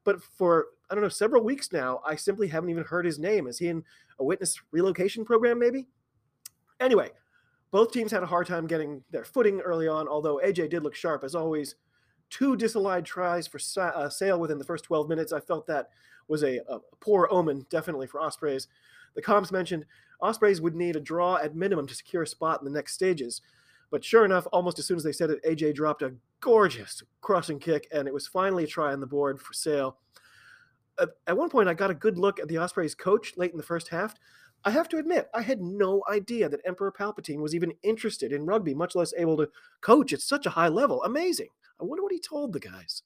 But 0.05 0.23
for 0.23 0.67
I 0.89 0.95
don't 0.95 1.03
know 1.03 1.09
several 1.09 1.43
weeks 1.43 1.73
now, 1.73 1.99
I 2.07 2.15
simply 2.15 2.47
haven't 2.47 2.69
even 2.69 2.85
heard 2.85 3.05
his 3.05 3.19
name. 3.19 3.45
Is 3.45 3.59
he 3.59 3.67
in 3.67 3.83
a 4.19 4.23
witness 4.23 4.57
relocation 4.71 5.25
program? 5.25 5.59
Maybe. 5.59 5.87
Anyway, 6.79 7.11
both 7.71 7.91
teams 7.91 8.09
had 8.09 8.23
a 8.23 8.27
hard 8.27 8.47
time 8.47 8.67
getting 8.67 9.03
their 9.11 9.25
footing 9.25 9.59
early 9.59 9.89
on. 9.89 10.07
Although 10.07 10.39
AJ 10.41 10.69
did 10.69 10.83
look 10.83 10.95
sharp 10.95 11.25
as 11.25 11.35
always. 11.35 11.75
Two 12.29 12.55
disallowed 12.55 13.05
tries 13.05 13.47
for 13.47 13.59
uh, 13.79 14.09
Sale 14.09 14.39
within 14.39 14.57
the 14.57 14.63
first 14.63 14.85
12 14.85 15.09
minutes. 15.09 15.33
I 15.33 15.41
felt 15.41 15.67
that 15.67 15.89
was 16.29 16.41
a, 16.41 16.59
a 16.69 16.79
poor 17.01 17.27
omen, 17.29 17.65
definitely 17.69 18.07
for 18.07 18.21
Ospreys. 18.21 18.67
The 19.13 19.21
comps 19.21 19.51
mentioned 19.51 19.85
Ospreys 20.21 20.61
would 20.61 20.75
need 20.75 20.95
a 20.95 21.01
draw 21.01 21.35
at 21.35 21.53
minimum 21.53 21.85
to 21.85 21.93
secure 21.93 22.23
a 22.23 22.27
spot 22.27 22.61
in 22.61 22.65
the 22.65 22.71
next 22.71 22.93
stages. 22.93 23.41
But 23.95 24.03
sure 24.03 24.25
enough, 24.25 24.45
almost 24.51 24.77
as 24.77 24.85
soon 24.85 24.97
as 24.97 25.05
they 25.05 25.13
said 25.13 25.29
it, 25.29 25.41
AJ 25.45 25.75
dropped 25.75 26.01
a 26.01 26.13
gorgeous 26.41 27.01
crossing 27.21 27.59
kick, 27.59 27.87
and 27.93 28.09
it 28.09 28.13
was 28.13 28.27
finally 28.27 28.65
a 28.65 28.67
try 28.67 28.91
on 28.91 28.99
the 28.99 29.07
board 29.07 29.39
for 29.39 29.53
Sale. 29.53 29.95
At, 30.99 31.37
one 31.37 31.49
point, 31.49 31.69
I 31.69 31.75
got 31.75 31.91
a 31.91 31.93
good 31.93 32.17
look 32.17 32.37
at 32.37 32.49
the 32.49 32.57
Ospreys 32.57 32.93
coach 32.93 33.37
late 33.37 33.51
in 33.51 33.57
the 33.57 33.63
first 33.63 33.87
half. 33.87 34.13
I 34.65 34.71
have 34.71 34.89
to 34.89 34.97
admit, 34.97 35.29
I 35.33 35.41
had 35.41 35.61
no 35.61 36.03
idea 36.11 36.49
that 36.49 36.59
Emperor 36.65 36.91
Palpatine 36.91 37.39
was 37.39 37.55
even 37.55 37.71
interested 37.83 38.33
in 38.33 38.45
rugby, 38.45 38.73
much 38.73 38.95
less 38.95 39.13
able 39.15 39.37
to 39.37 39.47
coach 39.79 40.11
at 40.11 40.19
such 40.19 40.45
a 40.45 40.49
high 40.49 40.67
level. 40.67 41.01
Amazing. 41.03 41.47
I 41.79 41.85
wonder 41.85 42.03
what 42.03 42.11
he 42.11 42.19
told 42.19 42.51
the 42.51 42.59
guys. 42.59 43.03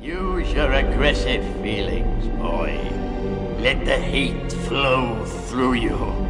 Use 0.00 0.52
your 0.52 0.72
aggressive 0.72 1.44
feelings, 1.62 2.28
boy. 2.38 2.78
Let 3.58 3.84
the 3.84 3.98
heat 3.98 4.52
flow 4.52 5.24
through 5.24 5.72
you. 5.72 6.27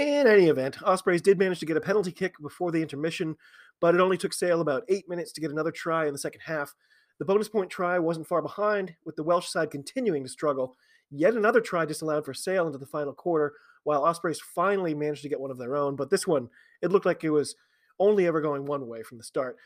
In 0.00 0.26
any 0.26 0.46
event, 0.46 0.82
Ospreys 0.82 1.20
did 1.20 1.38
manage 1.38 1.60
to 1.60 1.66
get 1.66 1.76
a 1.76 1.80
penalty 1.80 2.10
kick 2.10 2.34
before 2.40 2.72
the 2.72 2.80
intermission, 2.80 3.36
but 3.80 3.94
it 3.94 4.00
only 4.00 4.16
took 4.16 4.32
Sale 4.32 4.62
about 4.62 4.84
eight 4.88 5.06
minutes 5.10 5.30
to 5.32 5.42
get 5.42 5.50
another 5.50 5.70
try 5.70 6.06
in 6.06 6.14
the 6.14 6.18
second 6.18 6.40
half. 6.40 6.74
The 7.18 7.26
bonus 7.26 7.50
point 7.50 7.68
try 7.68 7.98
wasn't 7.98 8.26
far 8.26 8.40
behind, 8.40 8.94
with 9.04 9.14
the 9.16 9.22
Welsh 9.22 9.48
side 9.48 9.70
continuing 9.70 10.22
to 10.22 10.30
struggle. 10.30 10.74
Yet 11.10 11.34
another 11.34 11.60
try 11.60 11.84
disallowed 11.84 12.24
for 12.24 12.32
Sale 12.32 12.66
into 12.66 12.78
the 12.78 12.86
final 12.86 13.12
quarter, 13.12 13.52
while 13.84 14.02
Ospreys 14.06 14.40
finally 14.40 14.94
managed 14.94 15.20
to 15.20 15.28
get 15.28 15.38
one 15.38 15.50
of 15.50 15.58
their 15.58 15.76
own. 15.76 15.96
But 15.96 16.08
this 16.08 16.26
one, 16.26 16.48
it 16.80 16.90
looked 16.90 17.04
like 17.04 17.22
it 17.22 17.28
was 17.28 17.54
only 17.98 18.26
ever 18.26 18.40
going 18.40 18.64
one 18.64 18.88
way 18.88 19.02
from 19.02 19.18
the 19.18 19.24
start. 19.24 19.58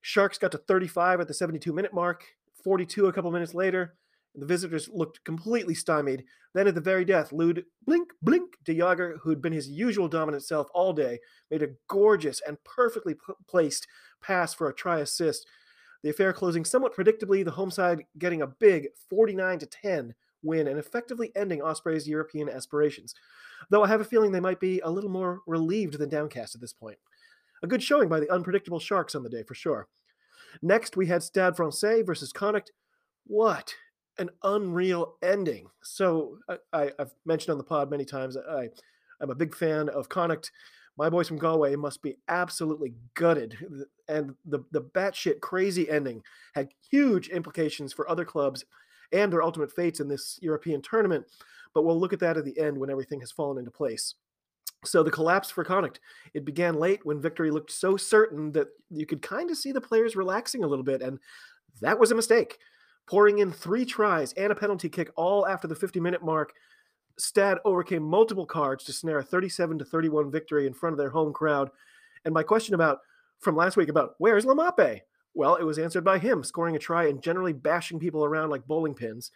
Sharks 0.00 0.38
got 0.38 0.52
to 0.52 0.58
35 0.58 1.20
at 1.20 1.28
the 1.28 1.34
72 1.34 1.70
minute 1.70 1.92
mark, 1.92 2.24
42 2.64 3.08
a 3.08 3.12
couple 3.12 3.30
minutes 3.30 3.52
later. 3.52 3.94
The 4.34 4.46
visitors 4.46 4.88
looked 4.92 5.22
completely 5.24 5.74
stymied. 5.74 6.24
Then, 6.54 6.66
at 6.66 6.74
the 6.74 6.80
very 6.80 7.04
death, 7.04 7.32
Lud 7.32 7.64
blink 7.86 8.12
blink 8.22 8.56
de 8.64 8.74
Jager, 8.74 9.18
who'd 9.22 9.42
been 9.42 9.52
his 9.52 9.68
usual 9.68 10.08
dominant 10.08 10.42
self 10.42 10.68
all 10.72 10.92
day, 10.92 11.18
made 11.50 11.62
a 11.62 11.70
gorgeous 11.88 12.40
and 12.46 12.62
perfectly 12.64 13.14
p- 13.14 13.34
placed 13.46 13.86
pass 14.22 14.54
for 14.54 14.68
a 14.68 14.74
try 14.74 15.00
assist. 15.00 15.46
The 16.02 16.10
affair 16.10 16.32
closing 16.32 16.64
somewhat 16.64 16.96
predictably, 16.96 17.44
the 17.44 17.50
home 17.50 17.70
side 17.70 18.04
getting 18.18 18.42
a 18.42 18.46
big 18.46 18.88
49 19.10 19.58
to 19.60 19.66
10 19.66 20.14
win 20.42 20.66
and 20.66 20.78
effectively 20.78 21.30
ending 21.36 21.62
Osprey's 21.62 22.08
European 22.08 22.48
aspirations. 22.48 23.14
Though 23.70 23.84
I 23.84 23.88
have 23.88 24.00
a 24.00 24.04
feeling 24.04 24.32
they 24.32 24.40
might 24.40 24.60
be 24.60 24.80
a 24.80 24.90
little 24.90 25.10
more 25.10 25.40
relieved 25.46 25.98
than 25.98 26.08
downcast 26.08 26.54
at 26.54 26.60
this 26.60 26.72
point. 26.72 26.98
A 27.62 27.66
good 27.66 27.82
showing 27.82 28.08
by 28.08 28.18
the 28.18 28.30
unpredictable 28.30 28.80
Sharks 28.80 29.14
on 29.14 29.22
the 29.22 29.30
day 29.30 29.44
for 29.44 29.54
sure. 29.54 29.88
Next, 30.60 30.96
we 30.96 31.06
had 31.06 31.22
Stade 31.22 31.56
Francais 31.56 32.02
versus 32.02 32.32
Connacht. 32.32 32.72
What 33.26 33.74
an 34.18 34.30
unreal 34.42 35.14
ending. 35.22 35.66
So 35.82 36.38
I, 36.72 36.90
have 36.98 37.12
mentioned 37.24 37.52
on 37.52 37.58
the 37.58 37.64
pod 37.64 37.90
many 37.90 38.04
times. 38.04 38.36
I, 38.36 38.68
I'm 39.20 39.30
a 39.30 39.34
big 39.34 39.54
fan 39.54 39.88
of 39.88 40.08
Connacht. 40.08 40.50
My 40.98 41.08
boys 41.08 41.28
from 41.28 41.38
Galway 41.38 41.74
must 41.76 42.02
be 42.02 42.18
absolutely 42.28 42.92
gutted, 43.14 43.56
and 44.08 44.34
the 44.44 44.60
the 44.72 44.82
batshit 44.82 45.40
crazy 45.40 45.88
ending 45.88 46.22
had 46.54 46.68
huge 46.90 47.28
implications 47.28 47.94
for 47.94 48.08
other 48.10 48.26
clubs 48.26 48.66
and 49.10 49.32
their 49.32 49.42
ultimate 49.42 49.72
fates 49.72 50.00
in 50.00 50.08
this 50.08 50.38
European 50.42 50.82
tournament. 50.82 51.24
But 51.74 51.84
we'll 51.84 51.98
look 51.98 52.12
at 52.12 52.20
that 52.20 52.36
at 52.36 52.44
the 52.44 52.58
end 52.58 52.76
when 52.76 52.90
everything 52.90 53.20
has 53.20 53.32
fallen 53.32 53.58
into 53.58 53.70
place. 53.70 54.14
So 54.84 55.02
the 55.02 55.10
collapse 55.10 55.50
for 55.50 55.64
Connacht, 55.64 56.00
it 56.34 56.44
began 56.44 56.74
late 56.74 57.06
when 57.06 57.20
victory 57.20 57.50
looked 57.50 57.70
so 57.70 57.96
certain 57.96 58.52
that 58.52 58.68
you 58.90 59.06
could 59.06 59.22
kind 59.22 59.50
of 59.50 59.56
see 59.56 59.72
the 59.72 59.80
players 59.80 60.16
relaxing 60.16 60.64
a 60.64 60.66
little 60.66 60.84
bit, 60.84 61.00
and 61.00 61.18
that 61.80 61.98
was 61.98 62.10
a 62.10 62.14
mistake 62.14 62.58
pouring 63.06 63.38
in 63.38 63.52
three 63.52 63.84
tries 63.84 64.32
and 64.34 64.52
a 64.52 64.54
penalty 64.54 64.88
kick 64.88 65.10
all 65.16 65.46
after 65.46 65.68
the 65.68 65.74
50 65.74 66.00
minute 66.00 66.22
mark. 66.22 66.52
Stad 67.18 67.58
overcame 67.64 68.02
multiple 68.02 68.46
cards 68.46 68.84
to 68.84 68.92
snare 68.92 69.18
a 69.18 69.22
37 69.22 69.78
to 69.78 69.84
31 69.84 70.30
victory 70.30 70.66
in 70.66 70.72
front 70.72 70.94
of 70.94 70.98
their 70.98 71.10
home 71.10 71.32
crowd. 71.32 71.70
And 72.24 72.32
my 72.32 72.42
question 72.42 72.74
about 72.74 73.00
from 73.38 73.56
last 73.56 73.76
week 73.76 73.88
about 73.88 74.14
where's 74.18 74.44
Lamape? 74.44 75.00
Well, 75.34 75.56
it 75.56 75.64
was 75.64 75.78
answered 75.78 76.04
by 76.04 76.18
him, 76.18 76.44
scoring 76.44 76.76
a 76.76 76.78
try 76.78 77.06
and 77.06 77.22
generally 77.22 77.52
bashing 77.52 77.98
people 77.98 78.24
around 78.24 78.50
like 78.50 78.66
bowling 78.66 78.94
pins. 78.94 79.30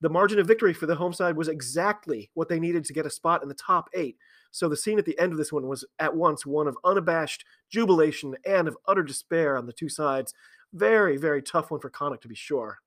The 0.00 0.08
margin 0.08 0.38
of 0.38 0.46
victory 0.46 0.72
for 0.72 0.86
the 0.86 0.94
home 0.94 1.12
side 1.12 1.36
was 1.36 1.48
exactly 1.48 2.30
what 2.34 2.48
they 2.48 2.58
needed 2.58 2.84
to 2.84 2.92
get 2.92 3.06
a 3.06 3.10
spot 3.10 3.42
in 3.42 3.48
the 3.48 3.54
top 3.54 3.88
eight. 3.94 4.16
So 4.50 4.68
the 4.68 4.76
scene 4.76 4.98
at 4.98 5.04
the 5.04 5.18
end 5.18 5.32
of 5.32 5.38
this 5.38 5.52
one 5.52 5.66
was 5.66 5.84
at 5.98 6.14
once 6.14 6.44
one 6.44 6.66
of 6.66 6.76
unabashed 6.84 7.44
jubilation 7.70 8.36
and 8.44 8.68
of 8.68 8.76
utter 8.86 9.02
despair 9.02 9.56
on 9.56 9.66
the 9.66 9.72
two 9.72 9.88
sides. 9.88 10.34
Very, 10.72 11.16
very 11.16 11.42
tough 11.42 11.70
one 11.70 11.80
for 11.80 11.90
Connacht 11.90 12.22
to 12.22 12.28
be 12.28 12.34
sure. 12.34 12.78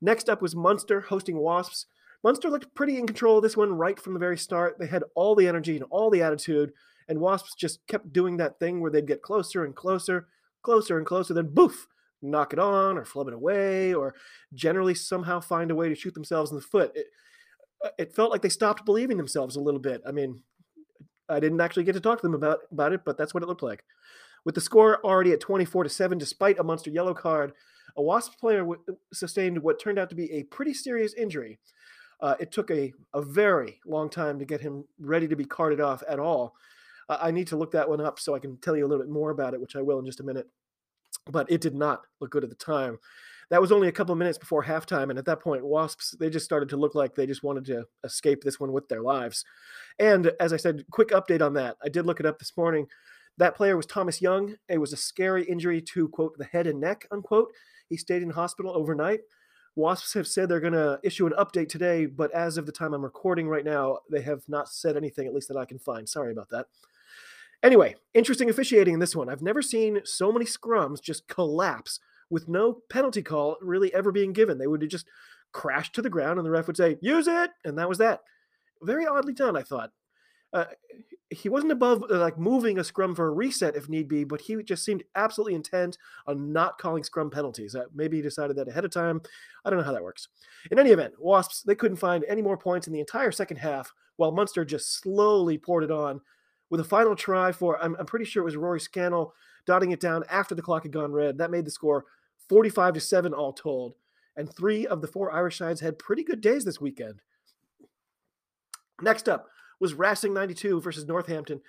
Next 0.00 0.28
up 0.28 0.40
was 0.40 0.54
Munster 0.54 1.02
hosting 1.02 1.38
Wasps. 1.38 1.86
Munster 2.22 2.50
looked 2.50 2.74
pretty 2.74 2.98
in 2.98 3.06
control 3.06 3.38
of 3.38 3.42
this 3.42 3.56
one 3.56 3.72
right 3.72 3.98
from 3.98 4.14
the 4.14 4.20
very 4.20 4.38
start. 4.38 4.76
They 4.78 4.86
had 4.86 5.04
all 5.14 5.34
the 5.34 5.48
energy 5.48 5.76
and 5.76 5.84
all 5.90 6.10
the 6.10 6.22
attitude, 6.22 6.72
and 7.08 7.20
Wasps 7.20 7.54
just 7.54 7.86
kept 7.86 8.12
doing 8.12 8.36
that 8.36 8.58
thing 8.58 8.80
where 8.80 8.90
they'd 8.90 9.06
get 9.06 9.22
closer 9.22 9.64
and 9.64 9.74
closer, 9.74 10.28
closer 10.62 10.98
and 10.98 11.06
closer, 11.06 11.34
then 11.34 11.54
boof, 11.54 11.86
knock 12.20 12.52
it 12.52 12.58
on 12.58 12.98
or 12.98 13.04
flub 13.04 13.28
it 13.28 13.34
away, 13.34 13.94
or 13.94 14.14
generally 14.52 14.94
somehow 14.94 15.40
find 15.40 15.70
a 15.70 15.74
way 15.74 15.88
to 15.88 15.94
shoot 15.94 16.14
themselves 16.14 16.50
in 16.50 16.56
the 16.56 16.62
foot. 16.62 16.92
It, 16.94 17.06
it 17.98 18.14
felt 18.14 18.30
like 18.30 18.42
they 18.42 18.48
stopped 18.48 18.84
believing 18.84 19.16
themselves 19.16 19.54
a 19.54 19.60
little 19.60 19.80
bit. 19.80 20.02
I 20.06 20.10
mean, 20.10 20.42
I 21.28 21.40
didn't 21.40 21.60
actually 21.60 21.84
get 21.84 21.92
to 21.92 22.00
talk 22.00 22.18
to 22.18 22.26
them 22.26 22.34
about, 22.34 22.60
about 22.72 22.92
it, 22.92 23.02
but 23.04 23.16
that's 23.16 23.34
what 23.34 23.42
it 23.42 23.46
looked 23.46 23.62
like. 23.62 23.84
With 24.44 24.54
the 24.54 24.60
score 24.60 25.04
already 25.04 25.32
at 25.32 25.40
24 25.40 25.84
to 25.84 25.90
7, 25.90 26.18
despite 26.18 26.58
a 26.58 26.64
Munster 26.64 26.90
yellow 26.90 27.14
card, 27.14 27.52
a 27.98 28.02
Wasp 28.02 28.38
player 28.38 28.60
w- 28.60 28.80
sustained 29.12 29.58
what 29.58 29.80
turned 29.80 29.98
out 29.98 30.08
to 30.08 30.14
be 30.14 30.30
a 30.32 30.44
pretty 30.44 30.72
serious 30.72 31.12
injury. 31.14 31.58
Uh, 32.20 32.34
it 32.40 32.50
took 32.50 32.70
a, 32.70 32.92
a 33.12 33.20
very 33.20 33.78
long 33.84 34.08
time 34.08 34.38
to 34.38 34.44
get 34.44 34.60
him 34.60 34.84
ready 34.98 35.28
to 35.28 35.36
be 35.36 35.44
carted 35.44 35.80
off 35.80 36.02
at 36.08 36.18
all. 36.18 36.54
Uh, 37.08 37.18
I 37.20 37.30
need 37.30 37.46
to 37.48 37.56
look 37.56 37.72
that 37.72 37.88
one 37.88 38.00
up 38.00 38.18
so 38.18 38.34
I 38.34 38.38
can 38.38 38.56
tell 38.58 38.76
you 38.76 38.86
a 38.86 38.88
little 38.88 39.04
bit 39.04 39.12
more 39.12 39.30
about 39.30 39.52
it, 39.52 39.60
which 39.60 39.76
I 39.76 39.82
will 39.82 39.98
in 39.98 40.06
just 40.06 40.20
a 40.20 40.24
minute. 40.24 40.48
But 41.30 41.50
it 41.50 41.60
did 41.60 41.74
not 41.74 42.02
look 42.20 42.30
good 42.30 42.44
at 42.44 42.50
the 42.50 42.56
time. 42.56 42.98
That 43.50 43.60
was 43.60 43.72
only 43.72 43.88
a 43.88 43.92
couple 43.92 44.12
of 44.12 44.18
minutes 44.18 44.36
before 44.36 44.62
halftime, 44.62 45.08
and 45.08 45.18
at 45.18 45.24
that 45.24 45.40
point, 45.40 45.64
Wasps 45.64 46.14
they 46.20 46.28
just 46.28 46.44
started 46.44 46.68
to 46.68 46.76
look 46.76 46.94
like 46.94 47.14
they 47.14 47.26
just 47.26 47.42
wanted 47.42 47.64
to 47.66 47.84
escape 48.04 48.44
this 48.44 48.60
one 48.60 48.72
with 48.72 48.88
their 48.88 49.00
lives. 49.00 49.44
And 49.98 50.32
as 50.38 50.52
I 50.52 50.58
said, 50.58 50.84
quick 50.90 51.08
update 51.08 51.40
on 51.40 51.54
that. 51.54 51.76
I 51.82 51.88
did 51.88 52.04
look 52.04 52.20
it 52.20 52.26
up 52.26 52.38
this 52.38 52.56
morning. 52.56 52.86
That 53.38 53.54
player 53.54 53.76
was 53.76 53.86
Thomas 53.86 54.20
Young. 54.20 54.56
It 54.68 54.78
was 54.78 54.92
a 54.92 54.98
scary 54.98 55.44
injury 55.44 55.80
to 55.92 56.08
quote 56.08 56.36
the 56.36 56.44
head 56.44 56.66
and 56.66 56.80
neck 56.80 57.06
unquote. 57.10 57.52
He 57.88 57.96
stayed 57.96 58.22
in 58.22 58.30
hospital 58.30 58.72
overnight. 58.76 59.20
Wasps 59.76 60.14
have 60.14 60.26
said 60.26 60.48
they're 60.48 60.60
going 60.60 60.72
to 60.72 60.98
issue 61.02 61.26
an 61.26 61.34
update 61.38 61.68
today, 61.68 62.06
but 62.06 62.32
as 62.32 62.56
of 62.56 62.66
the 62.66 62.72
time 62.72 62.94
I'm 62.94 63.04
recording 63.04 63.48
right 63.48 63.64
now, 63.64 63.98
they 64.10 64.22
have 64.22 64.42
not 64.48 64.68
said 64.68 64.96
anything, 64.96 65.26
at 65.26 65.34
least 65.34 65.48
that 65.48 65.56
I 65.56 65.64
can 65.64 65.78
find. 65.78 66.08
Sorry 66.08 66.32
about 66.32 66.48
that. 66.50 66.66
Anyway, 67.62 67.96
interesting 68.14 68.50
officiating 68.50 68.94
in 68.94 69.00
this 69.00 69.16
one. 69.16 69.28
I've 69.28 69.42
never 69.42 69.62
seen 69.62 70.00
so 70.04 70.32
many 70.32 70.44
scrums 70.44 71.00
just 71.00 71.28
collapse 71.28 72.00
with 72.30 72.48
no 72.48 72.82
penalty 72.88 73.22
call 73.22 73.56
really 73.60 73.92
ever 73.94 74.12
being 74.12 74.32
given. 74.32 74.58
They 74.58 74.66
would 74.66 74.88
just 74.88 75.06
crashed 75.52 75.94
to 75.94 76.02
the 76.02 76.10
ground 76.10 76.38
and 76.38 76.46
the 76.46 76.50
ref 76.50 76.66
would 76.66 76.76
say, 76.76 76.98
use 77.00 77.26
it. 77.26 77.50
And 77.64 77.78
that 77.78 77.88
was 77.88 77.98
that. 77.98 78.20
Very 78.82 79.06
oddly 79.06 79.32
done, 79.32 79.56
I 79.56 79.62
thought. 79.62 79.90
Uh, 80.52 80.64
he 81.30 81.48
wasn't 81.48 81.72
above 81.72 82.02
uh, 82.10 82.18
like 82.18 82.38
moving 82.38 82.78
a 82.78 82.84
scrum 82.84 83.14
for 83.14 83.26
a 83.26 83.30
reset 83.30 83.76
if 83.76 83.88
need 83.88 84.08
be, 84.08 84.24
but 84.24 84.40
he 84.40 84.62
just 84.62 84.84
seemed 84.84 85.04
absolutely 85.14 85.54
intent 85.54 85.98
on 86.26 86.52
not 86.52 86.78
calling 86.78 87.04
scrum 87.04 87.30
penalties. 87.30 87.74
Uh, 87.74 87.84
maybe 87.94 88.16
he 88.16 88.22
decided 88.22 88.56
that 88.56 88.68
ahead 88.68 88.84
of 88.84 88.90
time. 88.90 89.20
I 89.64 89.70
don't 89.70 89.78
know 89.78 89.84
how 89.84 89.92
that 89.92 90.02
works. 90.02 90.28
In 90.70 90.78
any 90.78 90.90
event, 90.90 91.14
Wasps 91.18 91.62
they 91.62 91.74
couldn't 91.74 91.98
find 91.98 92.24
any 92.24 92.40
more 92.40 92.56
points 92.56 92.86
in 92.86 92.92
the 92.92 93.00
entire 93.00 93.30
second 93.30 93.58
half, 93.58 93.92
while 94.16 94.32
Munster 94.32 94.64
just 94.64 95.00
slowly 95.00 95.58
poured 95.58 95.84
it 95.84 95.90
on 95.90 96.20
with 96.70 96.80
a 96.80 96.84
final 96.84 97.14
try 97.14 97.52
for 97.52 97.82
I'm, 97.82 97.94
I'm 97.98 98.06
pretty 98.06 98.24
sure 98.24 98.42
it 98.42 98.46
was 98.46 98.56
Rory 98.56 98.80
Scannell 98.80 99.34
dotting 99.66 99.90
it 99.90 100.00
down 100.00 100.24
after 100.30 100.54
the 100.54 100.62
clock 100.62 100.84
had 100.84 100.92
gone 100.92 101.12
red. 101.12 101.36
That 101.36 101.50
made 101.50 101.66
the 101.66 101.70
score 101.70 102.06
45 102.48 102.94
to 102.94 103.00
seven 103.00 103.34
all 103.34 103.52
told, 103.52 103.96
and 104.36 104.50
three 104.50 104.86
of 104.86 105.02
the 105.02 105.06
four 105.06 105.30
Irish 105.30 105.58
sides 105.58 105.82
had 105.82 105.98
pretty 105.98 106.24
good 106.24 106.40
days 106.40 106.64
this 106.64 106.80
weekend. 106.80 107.20
Next 109.02 109.28
up 109.28 109.48
was 109.80 109.94
Racing 109.94 110.34
92 110.34 110.80
versus 110.80 111.06
Northampton. 111.06 111.60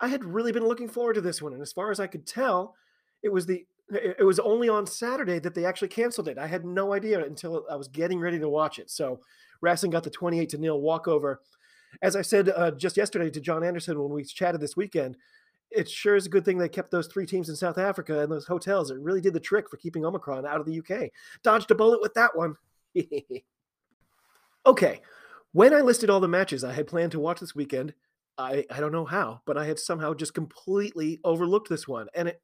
I 0.00 0.08
had 0.08 0.24
really 0.24 0.52
been 0.52 0.66
looking 0.66 0.88
forward 0.88 1.14
to 1.14 1.20
this 1.20 1.42
one, 1.42 1.52
and 1.52 1.62
as 1.62 1.72
far 1.72 1.90
as 1.90 2.00
I 2.00 2.06
could 2.06 2.26
tell, 2.26 2.74
it 3.22 3.28
was 3.28 3.46
the 3.46 3.66
it 3.92 4.24
was 4.24 4.38
only 4.38 4.68
on 4.68 4.86
Saturday 4.86 5.40
that 5.40 5.54
they 5.54 5.64
actually 5.64 5.88
canceled 5.88 6.28
it. 6.28 6.38
I 6.38 6.46
had 6.46 6.64
no 6.64 6.92
idea 6.92 7.24
until 7.24 7.66
I 7.68 7.74
was 7.74 7.88
getting 7.88 8.20
ready 8.20 8.38
to 8.38 8.48
watch 8.48 8.78
it. 8.78 8.88
So 8.88 9.20
Racing 9.60 9.90
got 9.90 10.04
the 10.04 10.10
28 10.10 10.48
to 10.50 10.58
nil 10.58 10.80
walkover. 10.80 11.40
As 12.00 12.14
I 12.14 12.22
said 12.22 12.50
uh, 12.50 12.70
just 12.70 12.96
yesterday 12.96 13.30
to 13.30 13.40
John 13.40 13.64
Anderson 13.64 14.00
when 14.00 14.12
we 14.12 14.22
chatted 14.22 14.60
this 14.60 14.76
weekend, 14.76 15.16
it 15.70 15.88
sure 15.88 16.16
is 16.16 16.26
a 16.26 16.30
good 16.30 16.44
thing 16.44 16.58
they 16.58 16.68
kept 16.68 16.90
those 16.90 17.06
three 17.06 17.26
teams 17.26 17.48
in 17.48 17.56
South 17.56 17.78
Africa 17.78 18.20
and 18.20 18.30
those 18.30 18.46
hotels. 18.46 18.90
It 18.90 18.98
really 19.00 19.20
did 19.20 19.34
the 19.34 19.40
trick 19.40 19.68
for 19.68 19.76
keeping 19.76 20.04
Omicron 20.04 20.46
out 20.46 20.60
of 20.60 20.66
the 20.66 20.78
UK. 20.78 21.10
Dodged 21.42 21.70
a 21.70 21.74
bullet 21.74 22.00
with 22.00 22.14
that 22.14 22.36
one. 22.36 22.56
okay, 24.66 25.00
when 25.52 25.74
I 25.74 25.80
listed 25.80 26.10
all 26.10 26.20
the 26.20 26.28
matches 26.28 26.64
I 26.64 26.72
had 26.72 26.86
planned 26.86 27.12
to 27.12 27.20
watch 27.20 27.40
this 27.40 27.54
weekend, 27.54 27.94
I, 28.38 28.64
I 28.70 28.80
don't 28.80 28.92
know 28.92 29.04
how, 29.04 29.42
but 29.46 29.58
I 29.58 29.66
had 29.66 29.78
somehow 29.78 30.14
just 30.14 30.34
completely 30.34 31.20
overlooked 31.24 31.68
this 31.68 31.86
one. 31.86 32.06
And 32.14 32.28
it, 32.28 32.40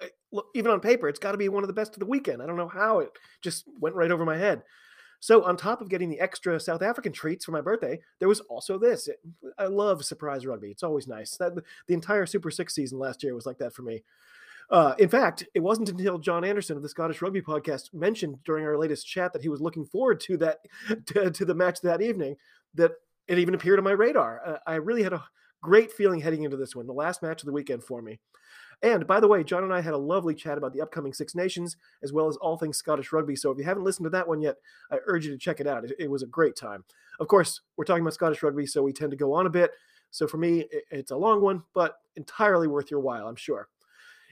it 0.00 0.12
look, 0.32 0.46
even 0.54 0.70
on 0.70 0.80
paper, 0.80 1.08
it's 1.08 1.18
got 1.18 1.32
to 1.32 1.38
be 1.38 1.48
one 1.48 1.62
of 1.62 1.68
the 1.68 1.74
best 1.74 1.94
of 1.94 2.00
the 2.00 2.06
weekend. 2.06 2.42
I 2.42 2.46
don't 2.46 2.56
know 2.56 2.68
how 2.68 3.00
it 3.00 3.10
just 3.42 3.64
went 3.80 3.94
right 3.94 4.10
over 4.10 4.24
my 4.24 4.36
head. 4.36 4.62
So, 5.20 5.42
on 5.42 5.56
top 5.56 5.80
of 5.80 5.88
getting 5.88 6.10
the 6.10 6.20
extra 6.20 6.60
South 6.60 6.82
African 6.82 7.12
treats 7.12 7.46
for 7.46 7.52
my 7.52 7.62
birthday, 7.62 7.98
there 8.18 8.28
was 8.28 8.40
also 8.40 8.78
this. 8.78 9.08
It, 9.08 9.20
I 9.56 9.66
love 9.66 10.04
surprise 10.04 10.44
rugby. 10.46 10.70
It's 10.70 10.82
always 10.82 11.08
nice. 11.08 11.36
That 11.38 11.54
the 11.86 11.94
entire 11.94 12.26
Super 12.26 12.50
Six 12.50 12.74
season 12.74 12.98
last 12.98 13.22
year 13.22 13.34
was 13.34 13.46
like 13.46 13.56
that 13.58 13.72
for 13.72 13.80
me. 13.80 14.02
Uh, 14.70 14.94
in 14.98 15.08
fact, 15.08 15.46
it 15.54 15.60
wasn't 15.60 15.88
until 15.88 16.18
John 16.18 16.44
Anderson 16.44 16.76
of 16.76 16.82
the 16.82 16.88
Scottish 16.88 17.20
Rugby 17.20 17.42
Podcast 17.42 17.92
mentioned 17.92 18.38
during 18.44 18.64
our 18.64 18.78
latest 18.78 19.06
chat 19.06 19.32
that 19.32 19.42
he 19.42 19.48
was 19.48 19.60
looking 19.60 19.84
forward 19.84 20.20
to 20.20 20.36
that 20.38 20.60
to, 21.06 21.30
to 21.30 21.44
the 21.44 21.54
match 21.54 21.80
that 21.82 22.02
evening 22.02 22.36
that 22.74 22.92
it 23.28 23.38
even 23.38 23.54
appeared 23.54 23.78
on 23.78 23.84
my 23.84 23.92
radar. 23.92 24.40
Uh, 24.46 24.58
I 24.66 24.74
really 24.76 25.02
had 25.02 25.12
a 25.12 25.24
great 25.62 25.92
feeling 25.92 26.20
heading 26.20 26.42
into 26.42 26.56
this 26.56 26.76
one, 26.76 26.86
the 26.86 26.92
last 26.92 27.22
match 27.22 27.42
of 27.42 27.46
the 27.46 27.52
weekend 27.52 27.82
for 27.82 28.02
me. 28.02 28.20
And 28.82 29.06
by 29.06 29.20
the 29.20 29.28
way, 29.28 29.44
John 29.44 29.64
and 29.64 29.72
I 29.72 29.80
had 29.80 29.94
a 29.94 29.98
lovely 29.98 30.34
chat 30.34 30.58
about 30.58 30.74
the 30.74 30.82
upcoming 30.82 31.14
Six 31.14 31.34
Nations 31.34 31.76
as 32.02 32.12
well 32.12 32.28
as 32.28 32.36
all 32.36 32.58
things 32.58 32.76
Scottish 32.76 33.12
rugby. 33.12 33.36
So 33.36 33.50
if 33.50 33.58
you 33.58 33.64
haven't 33.64 33.84
listened 33.84 34.04
to 34.04 34.10
that 34.10 34.28
one 34.28 34.42
yet, 34.42 34.56
I 34.90 34.98
urge 35.06 35.24
you 35.24 35.32
to 35.32 35.38
check 35.38 35.60
it 35.60 35.66
out. 35.66 35.84
It, 35.84 35.92
it 35.98 36.10
was 36.10 36.22
a 36.22 36.26
great 36.26 36.56
time. 36.56 36.84
Of 37.20 37.28
course, 37.28 37.60
we're 37.76 37.84
talking 37.84 38.02
about 38.02 38.14
Scottish 38.14 38.42
rugby, 38.42 38.66
so 38.66 38.82
we 38.82 38.92
tend 38.92 39.12
to 39.12 39.16
go 39.16 39.32
on 39.32 39.46
a 39.46 39.50
bit. 39.50 39.70
So 40.10 40.26
for 40.26 40.36
me, 40.36 40.60
it, 40.70 40.84
it's 40.90 41.10
a 41.12 41.16
long 41.16 41.40
one, 41.40 41.62
but 41.74 41.96
entirely 42.16 42.68
worth 42.68 42.90
your 42.90 43.00
while, 43.00 43.26
I'm 43.26 43.36
sure. 43.36 43.68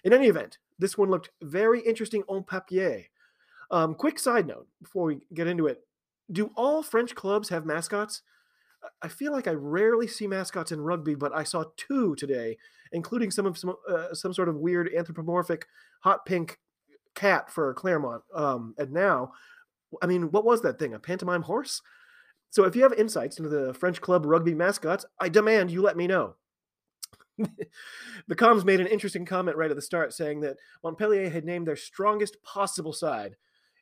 In 0.04 0.12
any 0.12 0.26
event, 0.26 0.58
this 0.78 0.98
one 0.98 1.10
looked 1.10 1.30
very 1.42 1.80
interesting 1.80 2.22
en 2.30 2.42
papier. 2.42 3.04
Um, 3.70 3.94
quick 3.94 4.18
side 4.18 4.46
note 4.46 4.68
before 4.82 5.04
we 5.04 5.20
get 5.32 5.46
into 5.46 5.66
it 5.66 5.82
do 6.30 6.50
all 6.56 6.82
French 6.82 7.14
clubs 7.14 7.48
have 7.48 7.66
mascots? 7.66 8.22
I 9.00 9.08
feel 9.08 9.32
like 9.32 9.46
I 9.46 9.52
rarely 9.52 10.08
see 10.08 10.26
mascots 10.26 10.72
in 10.72 10.80
rugby, 10.80 11.14
but 11.14 11.32
I 11.34 11.44
saw 11.44 11.64
two 11.76 12.16
today, 12.16 12.56
including 12.90 13.30
some 13.30 13.46
of 13.46 13.56
some 13.56 13.76
uh, 13.88 14.12
some 14.12 14.32
sort 14.32 14.48
of 14.48 14.56
weird 14.56 14.92
anthropomorphic 14.92 15.66
hot 16.00 16.26
pink 16.26 16.58
cat 17.14 17.50
for 17.50 17.72
Clermont. 17.74 18.22
Um, 18.34 18.74
and 18.78 18.92
now, 18.92 19.32
I 20.00 20.06
mean, 20.06 20.32
what 20.32 20.44
was 20.44 20.62
that 20.62 20.78
thing? 20.78 20.94
A 20.94 20.98
pantomime 20.98 21.42
horse? 21.42 21.80
So 22.50 22.64
if 22.64 22.74
you 22.74 22.82
have 22.82 22.92
insights 22.94 23.38
into 23.38 23.48
the 23.48 23.72
French 23.72 24.00
club 24.00 24.26
rugby 24.26 24.54
mascots, 24.54 25.06
I 25.20 25.28
demand 25.28 25.70
you 25.70 25.80
let 25.80 25.96
me 25.96 26.06
know. 26.06 26.34
The 27.38 28.36
comms 28.36 28.64
made 28.64 28.80
an 28.80 28.86
interesting 28.86 29.24
comment 29.24 29.56
right 29.56 29.70
at 29.70 29.76
the 29.76 29.82
start 29.82 30.12
saying 30.12 30.40
that 30.40 30.56
Montpellier 30.84 31.30
had 31.30 31.44
named 31.44 31.66
their 31.66 31.76
strongest 31.76 32.42
possible 32.42 32.92
side. 32.92 33.36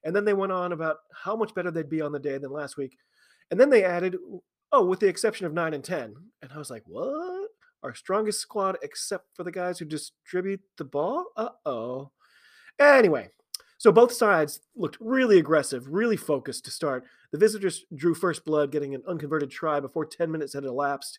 And 0.04 0.14
then 0.14 0.24
they 0.24 0.34
went 0.34 0.52
on 0.52 0.72
about 0.72 0.98
how 1.12 1.36
much 1.36 1.54
better 1.54 1.70
they'd 1.70 1.88
be 1.88 2.00
on 2.00 2.12
the 2.12 2.18
day 2.18 2.38
than 2.38 2.52
last 2.52 2.76
week. 2.76 2.96
And 3.50 3.60
then 3.60 3.70
they 3.70 3.84
added, 3.84 4.16
oh, 4.72 4.84
with 4.84 5.00
the 5.00 5.08
exception 5.08 5.46
of 5.46 5.52
9 5.52 5.74
and 5.74 5.84
10. 5.84 6.14
And 6.42 6.52
I 6.52 6.58
was 6.58 6.70
like, 6.70 6.84
what? 6.86 7.50
Our 7.82 7.94
strongest 7.94 8.40
squad 8.40 8.76
except 8.82 9.26
for 9.34 9.42
the 9.42 9.52
guys 9.52 9.78
who 9.78 9.84
distribute 9.84 10.60
the 10.76 10.84
ball? 10.84 11.26
Uh 11.36 11.48
oh. 11.66 12.10
Anyway, 12.78 13.28
so 13.78 13.90
both 13.90 14.12
sides 14.12 14.60
looked 14.76 14.98
really 15.00 15.38
aggressive, 15.38 15.88
really 15.88 16.16
focused 16.16 16.64
to 16.66 16.70
start. 16.70 17.04
The 17.32 17.38
visitors 17.38 17.84
drew 17.94 18.14
first 18.14 18.44
blood, 18.44 18.72
getting 18.72 18.94
an 18.94 19.02
unconverted 19.08 19.50
try 19.50 19.80
before 19.80 20.04
10 20.04 20.30
minutes 20.30 20.52
had 20.52 20.64
elapsed. 20.64 21.18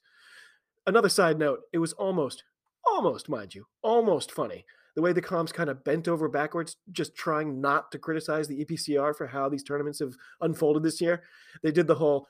Another 0.88 1.10
side 1.10 1.38
note, 1.38 1.62
it 1.72 1.78
was 1.78 1.94
almost, 1.94 2.44
almost, 2.86 3.30
mind 3.30 3.54
you, 3.54 3.66
almost 3.84 4.32
funny. 4.32 4.66
The 4.96 5.02
way 5.02 5.14
the 5.14 5.22
comms 5.22 5.54
kind 5.54 5.70
of 5.70 5.84
bent 5.84 6.08
over 6.08 6.28
backwards, 6.28 6.78
just 6.92 7.16
trying 7.16 7.62
not 7.62 7.92
to 7.92 8.00
criticize 8.00 8.48
the 8.48 8.66
EPCR 8.66 9.16
for 9.16 9.28
how 9.28 9.48
these 9.48 9.64
tournaments 9.64 10.00
have 10.00 10.16
unfolded 10.42 10.84
this 10.84 11.00
year. 11.00 11.24
They 11.64 11.72
did 11.72 11.88
the 11.88 11.96
whole, 11.96 12.28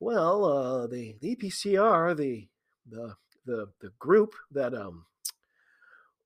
well, 0.00 0.44
uh, 0.44 0.86
the, 0.86 1.16
the 1.20 1.36
EPCR, 1.36 2.16
the, 2.16 2.48
the, 2.88 3.14
the, 3.44 3.66
the 3.80 3.90
group 3.98 4.34
that 4.52 4.74
um, 4.74 5.04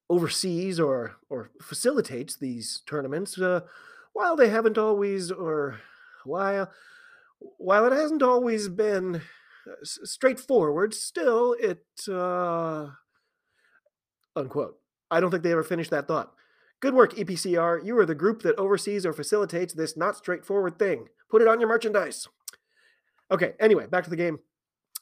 oversees 0.09 0.79
or, 0.79 1.17
or 1.31 1.51
facilitates 1.61 2.37
these 2.37 2.83
tournaments, 2.87 3.39
uh, 3.39 3.61
while 4.13 4.37
they 4.37 4.51
haven't 4.51 4.79
always, 4.79 5.33
or 5.33 5.81
while, 6.25 6.71
while 7.57 7.87
it 7.87 7.93
hasn't 7.93 8.23
always 8.23 8.69
been 8.69 9.23
straightforward. 9.83 10.94
Still, 10.94 11.55
it 11.61 11.85
uh, 12.09 12.88
unquote. 14.37 14.79
I 15.11 15.20
don't 15.20 15.31
think 15.31 15.42
they 15.42 15.53
ever 15.53 15.62
finished 15.62 15.90
that 15.90 16.09
thought. 16.09 16.33
Good 16.81 16.94
work, 16.94 17.14
EPCR. 17.14 17.85
You 17.85 17.96
are 17.98 18.07
the 18.07 18.14
group 18.14 18.42
that 18.42 18.59
oversees 18.59 19.07
or 19.07 19.12
facilitates 19.12 19.72
this 19.72 19.96
not 19.96 20.16
straightforward 20.16 20.79
thing. 20.79 21.07
Put 21.31 21.42
it 21.42 21.48
on 21.48 21.61
your 21.61 21.68
merchandise. 21.68 22.27
Okay, 23.31 23.53
anyway, 23.61 23.87
back 23.87 24.05
to 24.05 24.11
the 24.11 24.16
game. 24.16 24.38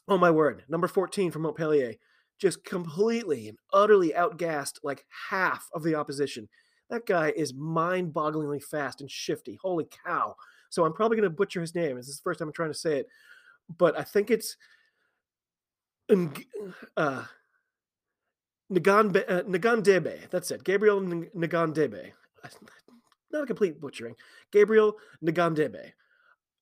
Oh 0.07 0.17
my 0.17 0.31
word, 0.31 0.63
number 0.69 0.87
14 0.87 1.31
from 1.31 1.43
Montpellier. 1.43 1.95
Just 2.39 2.63
completely 2.63 3.47
and 3.47 3.57
utterly 3.71 4.09
outgassed 4.11 4.79
like 4.83 5.05
half 5.29 5.69
of 5.73 5.83
the 5.83 5.95
opposition. 5.95 6.49
That 6.89 7.05
guy 7.05 7.33
is 7.35 7.53
mind 7.53 8.13
bogglingly 8.13 8.61
fast 8.61 9.01
and 9.01 9.09
shifty. 9.09 9.57
Holy 9.61 9.87
cow. 10.05 10.35
So 10.69 10.85
I'm 10.85 10.93
probably 10.93 11.17
going 11.17 11.29
to 11.29 11.35
butcher 11.35 11.61
his 11.61 11.75
name. 11.75 11.95
This 11.97 12.07
is 12.07 12.17
the 12.17 12.23
first 12.23 12.39
time 12.39 12.49
I'm 12.49 12.53
trying 12.53 12.71
to 12.71 12.77
say 12.77 12.97
it 12.97 13.07
but 13.77 13.97
I 13.97 14.03
think 14.03 14.31
it's 14.31 14.57
uh, 16.97 17.23
N'Gandebe. 18.71 20.23
Uh, 20.23 20.27
That's 20.29 20.51
it. 20.51 20.63
Gabriel 20.63 21.01
N'Gandebe. 21.01 22.11
Not 23.31 23.43
a 23.43 23.47
complete 23.47 23.79
butchering. 23.79 24.15
Gabriel 24.51 24.95
N'Gandebe. 25.23 25.91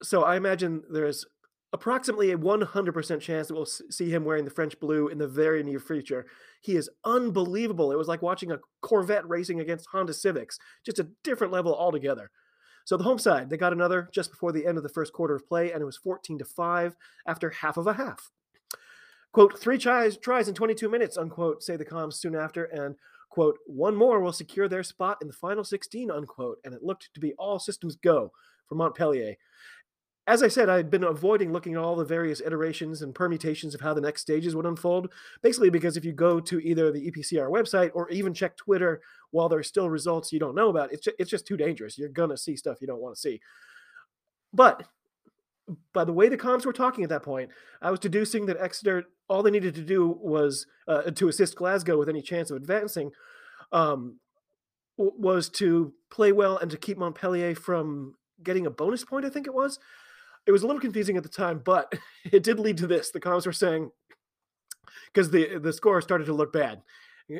So 0.01 0.23
I 0.23 0.35
imagine 0.37 0.83
there's 0.89 1.25
approximately 1.71 2.31
a 2.31 2.37
100% 2.37 3.21
chance 3.21 3.47
that 3.47 3.53
we'll 3.53 3.65
see 3.65 4.09
him 4.09 4.25
wearing 4.25 4.45
the 4.45 4.51
French 4.51 4.79
blue 4.79 5.09
in 5.09 5.17
the 5.17 5.27
very 5.27 5.61
near 5.61 5.79
future. 5.79 6.25
He 6.61 6.75
is 6.75 6.89
unbelievable. 7.05 7.91
It 7.91 7.97
was 7.97 8.07
like 8.07 8.21
watching 8.21 8.51
a 8.51 8.59
Corvette 8.81 9.27
racing 9.27 9.59
against 9.59 9.87
Honda 9.91 10.13
Civics, 10.13 10.57
just 10.83 10.99
a 10.99 11.07
different 11.23 11.53
level 11.53 11.75
altogether. 11.75 12.31
So 12.85 12.97
the 12.97 13.03
home 13.03 13.19
side, 13.19 13.49
they 13.49 13.57
got 13.57 13.73
another 13.73 14.09
just 14.11 14.31
before 14.31 14.51
the 14.51 14.65
end 14.65 14.77
of 14.77 14.83
the 14.83 14.89
first 14.89 15.13
quarter 15.13 15.35
of 15.35 15.47
play, 15.47 15.71
and 15.71 15.81
it 15.81 15.85
was 15.85 15.97
14 15.97 16.39
to 16.39 16.45
5 16.45 16.95
after 17.27 17.49
half 17.49 17.77
of 17.77 17.87
a 17.87 17.93
half. 17.93 18.31
Quote, 19.31 19.59
three 19.59 19.77
tries, 19.77 20.17
tries 20.17 20.47
in 20.47 20.55
22 20.55 20.89
minutes, 20.89 21.17
unquote, 21.17 21.61
say 21.63 21.77
the 21.77 21.85
comms 21.85 22.15
soon 22.15 22.35
after, 22.35 22.65
and 22.65 22.95
quote, 23.29 23.59
one 23.67 23.95
more 23.95 24.19
will 24.21 24.33
secure 24.33 24.67
their 24.67 24.81
spot 24.81 25.17
in 25.21 25.27
the 25.27 25.33
final 25.33 25.63
16, 25.63 26.09
unquote, 26.09 26.57
and 26.63 26.73
it 26.73 26.83
looked 26.83 27.13
to 27.13 27.19
be 27.19 27.33
all 27.33 27.59
systems 27.59 27.95
go 27.95 28.31
for 28.67 28.75
Montpellier 28.75 29.35
as 30.27 30.43
I 30.43 30.47
said, 30.47 30.69
I 30.69 30.77
had 30.77 30.91
been 30.91 31.03
avoiding 31.03 31.51
looking 31.51 31.73
at 31.73 31.79
all 31.79 31.95
the 31.95 32.05
various 32.05 32.39
iterations 32.39 33.01
and 33.01 33.15
permutations 33.15 33.73
of 33.73 33.81
how 33.81 33.93
the 33.93 34.01
next 34.01 34.21
stages 34.21 34.55
would 34.55 34.65
unfold. 34.65 35.11
Basically, 35.41 35.69
because 35.69 35.97
if 35.97 36.05
you 36.05 36.13
go 36.13 36.39
to 36.39 36.59
either 36.59 36.91
the 36.91 37.09
EPCR 37.09 37.49
website 37.49 37.91
or 37.93 38.09
even 38.09 38.33
check 38.33 38.55
Twitter 38.55 39.01
while 39.31 39.49
there's 39.49 39.67
still 39.67 39.89
results 39.89 40.31
you 40.31 40.39
don't 40.39 40.55
know 40.55 40.69
about, 40.69 40.91
it's 40.93 41.03
just, 41.03 41.15
it's 41.19 41.29
just 41.31 41.47
too 41.47 41.57
dangerous. 41.57 41.97
You're 41.97 42.09
gonna 42.09 42.37
see 42.37 42.55
stuff 42.55 42.77
you 42.79 42.87
don't 42.87 43.01
want 43.01 43.15
to 43.15 43.21
see. 43.21 43.41
But 44.53 44.87
by 45.93 46.03
the 46.03 46.13
way 46.13 46.29
the 46.29 46.37
comms 46.37 46.65
were 46.65 46.73
talking 46.73 47.03
at 47.03 47.09
that 47.09 47.23
point, 47.23 47.49
I 47.81 47.91
was 47.91 47.99
deducing 47.99 48.45
that 48.47 48.57
Exeter 48.59 49.05
all 49.29 49.43
they 49.43 49.51
needed 49.51 49.75
to 49.75 49.83
do 49.83 50.17
was 50.21 50.65
uh, 50.87 51.03
to 51.03 51.27
assist 51.27 51.55
Glasgow 51.55 51.97
with 51.97 52.09
any 52.09 52.21
chance 52.21 52.49
of 52.51 52.57
advancing. 52.57 53.11
Um, 53.71 54.19
was 54.97 55.47
to 55.47 55.93
play 56.11 56.31
well 56.33 56.57
and 56.57 56.69
to 56.71 56.77
keep 56.77 56.97
Montpellier 56.97 57.55
from 57.55 58.15
getting 58.43 58.65
a 58.65 58.71
bonus 58.71 59.05
point, 59.05 59.25
I 59.25 59.29
think 59.29 59.47
it 59.47 59.53
was. 59.53 59.79
It 60.49 60.51
was 60.51 60.63
a 60.63 60.65
little 60.65 60.81
confusing 60.81 61.15
at 61.15 61.21
the 61.21 61.29
time, 61.29 61.61
but 61.63 61.93
it 62.31 62.41
did 62.41 62.57
lead 62.57 62.77
to 62.77 62.87
this. 62.87 63.11
The 63.11 63.19
comments 63.19 63.45
were 63.45 63.53
saying 63.53 63.91
because 65.13 65.29
the 65.29 65.59
the 65.59 65.71
score 65.71 66.01
started 66.01 66.25
to 66.25 66.33
look 66.33 66.51
bad, 66.51 66.81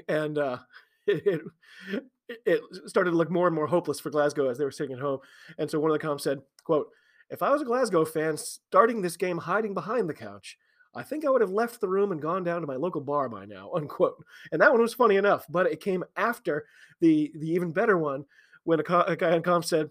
and 0.07 0.37
uh, 0.37 0.59
it, 1.07 1.41
it, 1.87 2.03
it 2.45 2.61
started 2.85 3.09
to 3.09 3.17
look 3.17 3.31
more 3.31 3.47
and 3.47 3.55
more 3.55 3.65
hopeless 3.65 3.99
for 3.99 4.11
Glasgow 4.11 4.47
as 4.47 4.59
they 4.59 4.63
were 4.63 4.69
sitting 4.69 4.95
at 4.95 5.01
home. 5.01 5.21
And 5.57 5.67
so 5.71 5.79
one 5.79 5.89
of 5.89 5.95
the 5.95 5.99
comments 5.99 6.23
said, 6.23 6.41
"quote 6.63 6.89
If 7.31 7.41
I 7.41 7.49
was 7.49 7.63
a 7.63 7.65
Glasgow 7.65 8.05
fan 8.05 8.37
starting 8.37 9.01
this 9.01 9.17
game 9.17 9.39
hiding 9.39 9.73
behind 9.73 10.07
the 10.07 10.13
couch." 10.13 10.59
I 10.95 11.03
think 11.03 11.23
I 11.23 11.29
would 11.29 11.41
have 11.41 11.51
left 11.51 11.81
the 11.81 11.87
room 11.87 12.11
and 12.11 12.21
gone 12.21 12.43
down 12.43 12.61
to 12.61 12.67
my 12.67 12.75
local 12.75 13.01
bar 13.01 13.27
by 13.29 13.45
now, 13.45 13.71
unquote. 13.75 14.23
And 14.51 14.61
that 14.61 14.71
one 14.71 14.81
was 14.81 14.93
funny 14.93 15.15
enough, 15.15 15.45
but 15.49 15.65
it 15.65 15.81
came 15.81 16.03
after 16.15 16.67
the 16.99 17.31
the 17.33 17.49
even 17.49 17.71
better 17.71 17.97
one 17.97 18.25
when 18.65 18.79
a, 18.79 18.99
a 19.07 19.15
guy 19.15 19.31
on 19.31 19.41
com 19.41 19.63
said, 19.63 19.89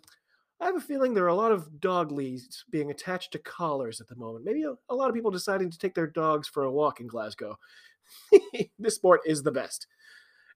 I 0.61 0.67
have 0.67 0.77
a 0.77 0.81
feeling 0.81 1.15
there 1.15 1.25
are 1.25 1.29
a 1.29 1.35
lot 1.35 1.53
of 1.53 1.81
dog 1.81 2.11
leads 2.11 2.65
being 2.71 2.91
attached 2.91 3.33
to 3.33 3.39
collars 3.39 4.01
at 4.01 4.09
the 4.09 4.17
moment. 4.17 4.45
Maybe 4.45 4.65
a, 4.65 4.75
a 4.89 4.95
lot 4.95 5.09
of 5.09 5.15
people 5.15 5.31
deciding 5.31 5.71
to 5.71 5.79
take 5.79 5.95
their 5.95 6.09
dogs 6.09 6.49
for 6.49 6.65
a 6.65 6.73
walk 6.73 7.01
in 7.01 7.07
Glasgow. 7.07 7.57
this 8.79 8.97
sport 8.97 9.21
is 9.25 9.43
the 9.43 9.53
best. 9.53 9.87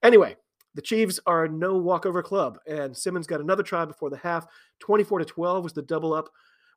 Anyway, 0.01 0.35
the 0.75 0.81
Chiefs 0.81 1.21
are 1.25 1.47
no 1.47 1.77
walkover 1.77 2.21
club, 2.21 2.59
and 2.67 2.95
Simmonds 2.95 3.27
got 3.27 3.39
another 3.39 3.63
try 3.63 3.85
before 3.85 4.09
the 4.09 4.17
half. 4.17 4.45
24 4.79 5.19
to 5.19 5.25
12 5.25 5.63
was 5.63 5.73
the 5.73 5.81
double 5.81 6.13
up 6.13 6.29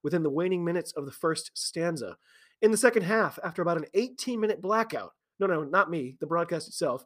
within 0.05 0.23
the 0.23 0.31
waning 0.31 0.65
minutes 0.65 0.93
of 0.93 1.05
the 1.05 1.13
first 1.13 1.51
stanza. 1.55 2.17
In 2.63 2.71
the 2.71 2.77
second 2.77 3.03
half, 3.03 3.41
after 3.43 3.61
about 3.61 3.79
an 3.79 3.87
18 3.95 4.39
minute 4.39 4.63
blackout, 4.63 5.15
no, 5.41 5.47
no, 5.47 5.65
not 5.65 5.91
me, 5.91 6.17
the 6.21 6.27
broadcast 6.27 6.69
itself, 6.69 7.05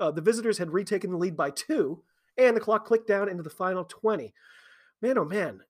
uh, 0.00 0.10
the 0.10 0.20
visitors 0.20 0.58
had 0.58 0.72
retaken 0.72 1.12
the 1.12 1.16
lead 1.16 1.36
by 1.36 1.50
two, 1.50 2.02
and 2.38 2.56
the 2.56 2.60
clock 2.60 2.86
clicked 2.86 3.06
down 3.06 3.28
into 3.28 3.42
the 3.42 3.50
final 3.50 3.84
20 3.84 4.32
man, 5.02 5.18
oh 5.18 5.24
man, 5.24 5.60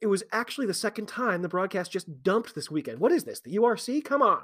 it 0.00 0.06
was 0.06 0.22
actually 0.32 0.66
the 0.66 0.74
second 0.74 1.06
time 1.06 1.42
the 1.42 1.48
broadcast 1.48 1.92
just 1.92 2.22
dumped 2.22 2.54
this 2.54 2.70
weekend. 2.70 2.98
What 2.98 3.12
is 3.12 3.24
this? 3.24 3.40
The 3.40 3.56
URC? 3.56 4.04
Come 4.04 4.22
on. 4.22 4.42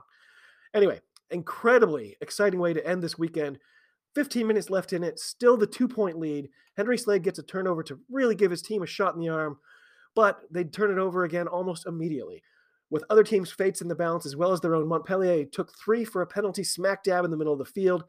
Anyway, 0.75 1.01
incredibly 1.31 2.17
exciting 2.21 2.61
way 2.61 2.73
to 2.73 2.87
end 2.87 3.03
this 3.03 3.19
weekend. 3.19 3.59
15 4.15 4.47
minutes 4.47 4.71
left 4.71 4.93
in 4.93 5.03
it, 5.03 5.19
still 5.19 5.57
the 5.57 5.67
two 5.67 5.89
point 5.89 6.19
lead. 6.19 6.49
Henry 6.77 6.99
Slade 6.99 7.23
gets 7.23 7.39
a 7.39 7.43
turnover 7.43 7.83
to 7.85 7.99
really 8.11 8.35
give 8.35 8.51
his 8.51 8.63
team 8.63 8.83
a 8.83 8.87
shot 8.87 9.15
in 9.15 9.21
the 9.21 9.29
arm, 9.29 9.59
but 10.15 10.41
they'd 10.51 10.73
turn 10.73 10.91
it 10.91 10.99
over 10.99 11.25
again 11.25 11.49
almost 11.49 11.87
immediately. 11.87 12.43
With 12.91 13.05
other 13.09 13.25
teams' 13.25 13.51
fates 13.51 13.81
in 13.81 13.89
the 13.89 13.95
balance 13.95 14.27
as 14.27 14.37
well 14.37 14.53
as 14.53 14.61
their 14.61 14.75
own, 14.75 14.87
Montpellier 14.87 15.47
took 15.47 15.75
three 15.75 16.05
for 16.05 16.21
a 16.21 16.27
penalty 16.27 16.63
smack 16.63 17.03
dab 17.03 17.25
in 17.25 17.31
the 17.31 17.39
middle 17.39 17.55
of 17.55 17.59
the 17.59 17.65
field, 17.65 18.05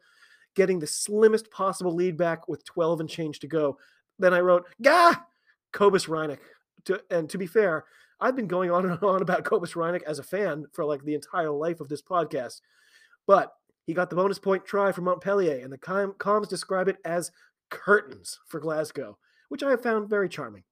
getting 0.54 0.78
the 0.78 0.86
slimmest 0.86 1.50
possible 1.50 1.94
lead 1.94 2.18
back 2.18 2.48
with 2.48 2.64
12 2.66 3.00
and 3.00 3.08
change 3.08 3.38
to 3.40 3.46
go. 3.46 3.78
Then 4.18 4.34
I 4.34 4.40
wrote, 4.40 4.66
Gah! 4.82 5.14
Cobus 5.74 6.08
Reinach. 6.08 6.38
To, 6.86 7.02
and 7.10 7.28
to 7.28 7.36
be 7.36 7.46
fair, 7.46 7.84
I've 8.20 8.36
been 8.36 8.46
going 8.46 8.70
on 8.70 8.86
and 8.90 9.02
on 9.02 9.20
about 9.20 9.44
Cobus 9.44 9.74
Reinach 9.76 10.02
as 10.04 10.18
a 10.18 10.22
fan 10.22 10.64
for 10.72 10.86
like 10.86 11.04
the 11.04 11.14
entire 11.14 11.50
life 11.50 11.80
of 11.80 11.90
this 11.90 12.00
podcast. 12.00 12.62
But 13.26 13.52
he 13.86 13.92
got 13.92 14.08
the 14.08 14.16
bonus 14.16 14.38
point 14.38 14.64
try 14.64 14.92
from 14.92 15.04
Montpellier, 15.04 15.62
and 15.62 15.70
the 15.72 15.78
com- 15.78 16.14
comms 16.14 16.48
describe 16.48 16.88
it 16.88 16.96
as 17.04 17.30
curtains 17.70 18.38
for 18.46 18.60
Glasgow, 18.60 19.18
which 19.50 19.62
I 19.62 19.70
have 19.70 19.82
found 19.82 20.08
very 20.08 20.28
charming. 20.28 20.62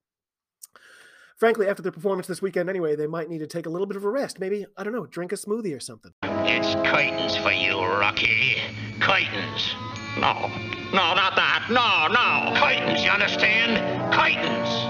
Frankly, 1.36 1.66
after 1.66 1.82
their 1.82 1.92
performance 1.92 2.26
this 2.26 2.40
weekend 2.40 2.70
anyway, 2.70 2.94
they 2.94 3.08
might 3.08 3.28
need 3.28 3.40
to 3.40 3.46
take 3.46 3.66
a 3.66 3.68
little 3.68 3.86
bit 3.86 3.96
of 3.96 4.04
a 4.04 4.08
rest. 4.08 4.38
Maybe, 4.38 4.64
I 4.76 4.84
don't 4.84 4.92
know, 4.92 5.06
drink 5.06 5.32
a 5.32 5.34
smoothie 5.34 5.76
or 5.76 5.80
something. 5.80 6.12
It's 6.22 6.74
curtains 6.88 7.36
for 7.36 7.50
you, 7.50 7.80
Rocky. 7.80 8.58
Curtains. 9.00 9.74
No, 10.16 10.48
no, 10.92 11.14
not 11.14 11.34
that. 11.36 11.66
No, 11.68 12.06
no. 12.06 12.60
Curtains, 12.60 13.02
you 13.02 13.10
understand? 13.10 14.12
Curtains. 14.14 14.81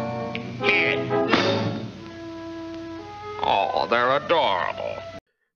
Oh, 3.45 3.87
they're 3.89 4.17
adorable. 4.17 5.03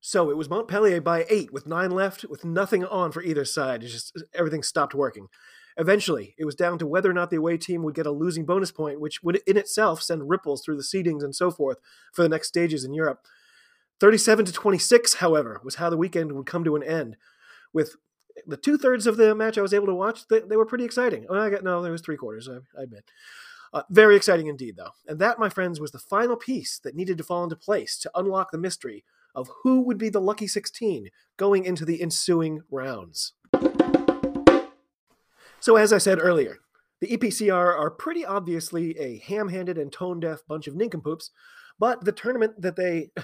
So 0.00 0.30
it 0.30 0.36
was 0.36 0.48
Montpellier 0.48 1.00
by 1.00 1.26
eight 1.28 1.52
with 1.52 1.66
nine 1.66 1.90
left, 1.90 2.24
with 2.24 2.44
nothing 2.44 2.84
on 2.84 3.12
for 3.12 3.22
either 3.22 3.44
side. 3.44 3.82
It's 3.82 3.92
just 3.92 4.22
everything 4.34 4.62
stopped 4.62 4.94
working. 4.94 5.28
Eventually, 5.76 6.34
it 6.38 6.44
was 6.44 6.54
down 6.54 6.78
to 6.78 6.86
whether 6.86 7.10
or 7.10 7.12
not 7.12 7.30
the 7.30 7.36
away 7.36 7.58
team 7.58 7.82
would 7.82 7.94
get 7.94 8.06
a 8.06 8.10
losing 8.10 8.46
bonus 8.46 8.72
point, 8.72 9.00
which 9.00 9.22
would 9.22 9.40
in 9.46 9.56
itself 9.56 10.02
send 10.02 10.28
ripples 10.30 10.62
through 10.64 10.76
the 10.76 10.82
seedings 10.82 11.22
and 11.22 11.34
so 11.34 11.50
forth 11.50 11.78
for 12.12 12.22
the 12.22 12.28
next 12.28 12.48
stages 12.48 12.84
in 12.84 12.94
Europe. 12.94 13.20
37 14.00 14.46
to 14.46 14.52
26, 14.52 15.14
however, 15.14 15.60
was 15.64 15.76
how 15.76 15.90
the 15.90 15.96
weekend 15.96 16.32
would 16.32 16.46
come 16.46 16.64
to 16.64 16.76
an 16.76 16.82
end. 16.82 17.16
With 17.72 17.96
the 18.46 18.56
two 18.56 18.78
thirds 18.78 19.06
of 19.06 19.16
the 19.16 19.34
match 19.34 19.58
I 19.58 19.62
was 19.62 19.74
able 19.74 19.86
to 19.86 19.94
watch, 19.94 20.28
they, 20.28 20.40
they 20.40 20.56
were 20.56 20.66
pretty 20.66 20.84
exciting. 20.84 21.26
Oh, 21.28 21.38
I 21.38 21.50
got 21.50 21.64
no, 21.64 21.82
there 21.82 21.92
was 21.92 22.02
three 22.02 22.16
quarters. 22.16 22.48
I, 22.48 22.58
I 22.78 22.84
admit. 22.84 23.04
Uh, 23.72 23.82
very 23.90 24.16
exciting 24.16 24.46
indeed, 24.46 24.76
though. 24.76 24.92
And 25.06 25.18
that, 25.18 25.38
my 25.38 25.48
friends, 25.48 25.80
was 25.80 25.90
the 25.90 25.98
final 25.98 26.36
piece 26.36 26.78
that 26.78 26.94
needed 26.94 27.18
to 27.18 27.24
fall 27.24 27.44
into 27.44 27.56
place 27.56 27.98
to 27.98 28.10
unlock 28.14 28.50
the 28.50 28.58
mystery 28.58 29.04
of 29.34 29.50
who 29.62 29.82
would 29.82 29.98
be 29.98 30.08
the 30.08 30.20
lucky 30.20 30.46
16 30.46 31.08
going 31.36 31.64
into 31.64 31.84
the 31.84 32.00
ensuing 32.00 32.62
rounds. 32.70 33.34
So, 35.60 35.76
as 35.76 35.92
I 35.92 35.98
said 35.98 36.18
earlier, 36.20 36.58
the 37.00 37.08
EPCR 37.08 37.78
are 37.78 37.90
pretty 37.90 38.24
obviously 38.24 38.98
a 38.98 39.18
ham 39.18 39.48
handed 39.48 39.78
and 39.78 39.92
tone 39.92 40.20
deaf 40.20 40.40
bunch 40.48 40.66
of 40.66 40.74
nincompoops, 40.74 41.30
but 41.78 42.04
the 42.04 42.12
tournament 42.12 42.60
that 42.60 42.76
they. 42.76 43.10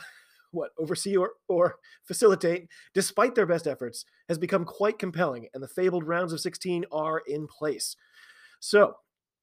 What 0.54 0.72
oversee 0.78 1.16
or, 1.16 1.30
or 1.48 1.76
facilitate, 2.04 2.68
despite 2.92 3.34
their 3.34 3.46
best 3.46 3.66
efforts, 3.66 4.04
has 4.28 4.36
become 4.36 4.66
quite 4.66 4.98
compelling, 4.98 5.48
and 5.54 5.62
the 5.62 5.66
fabled 5.66 6.06
rounds 6.06 6.30
of 6.30 6.42
16 6.42 6.84
are 6.92 7.22
in 7.26 7.46
place. 7.46 7.96
So, 8.60 8.96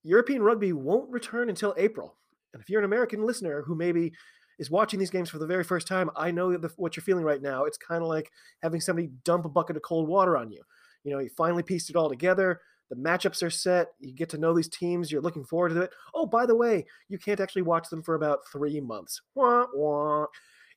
European 0.04 0.42
rugby 0.42 0.74
won't 0.74 1.10
return 1.10 1.50
until 1.50 1.74
April. 1.78 2.16
And 2.54 2.62
if 2.62 2.70
you're 2.70 2.80
an 2.80 2.86
American 2.86 3.26
listener 3.26 3.64
who 3.66 3.76
maybe 3.76 4.12
is 4.58 4.72
watching 4.72 5.00
these 5.00 5.10
games 5.10 5.30
for 5.30 5.40
the 5.40 5.48
very 5.48 5.64
first 5.64 5.88
time, 5.88 6.10
I 6.16 6.32
know 6.32 6.56
the, 6.58 6.72
what 6.78 6.96
you're 6.96 7.04
feeling 7.04 7.24
right 7.24 7.42
now. 7.42 7.66
It's 7.66 7.78
kind 7.78 8.02
of 8.02 8.10
like 8.10 8.32
having 8.62 8.82
somebody 8.82 9.10
dump 9.24 9.46
a 9.46 9.50
bucket 9.50 9.78
of 9.78 9.84
cold 9.84 10.08
water 10.08 10.38
on 10.38 10.52
you. 10.52 10.62
You 11.04 11.12
know, 11.12 11.20
you 11.20 11.30
finally 11.38 11.64
pieced 11.64 11.90
it 11.90 11.96
all 11.96 12.10
together. 12.10 12.60
The 12.90 12.96
matchups 12.96 13.44
are 13.44 13.52
set. 13.52 13.90
You 14.00 14.14
get 14.14 14.30
to 14.30 14.38
know 14.38 14.54
these 14.54 14.68
teams. 14.68 15.12
You're 15.12 15.22
looking 15.22 15.46
forward 15.46 15.70
to 15.70 15.82
it. 15.82 15.92
Oh, 16.14 16.26
by 16.26 16.46
the 16.46 16.56
way, 16.56 16.86
you 17.08 17.18
can't 17.20 17.40
actually 17.40 17.62
watch 17.62 17.90
them 17.90 18.02
for 18.02 18.16
about 18.16 18.40
three 18.52 18.82
months. 18.82 19.22
Wah, 19.36 19.66
wah. 19.74 20.26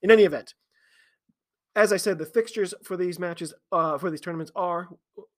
In 0.03 0.11
any 0.11 0.25
event, 0.25 0.55
as 1.75 1.93
I 1.93 1.97
said, 1.97 2.19
the 2.19 2.27
fixtures 2.27 2.75
for 2.85 2.97
these 2.97 3.19
matches, 3.19 3.55
uh, 3.73 3.97
for 3.97 4.11
these 4.11 4.21
tournaments 4.21 4.53
are, 4.55 4.89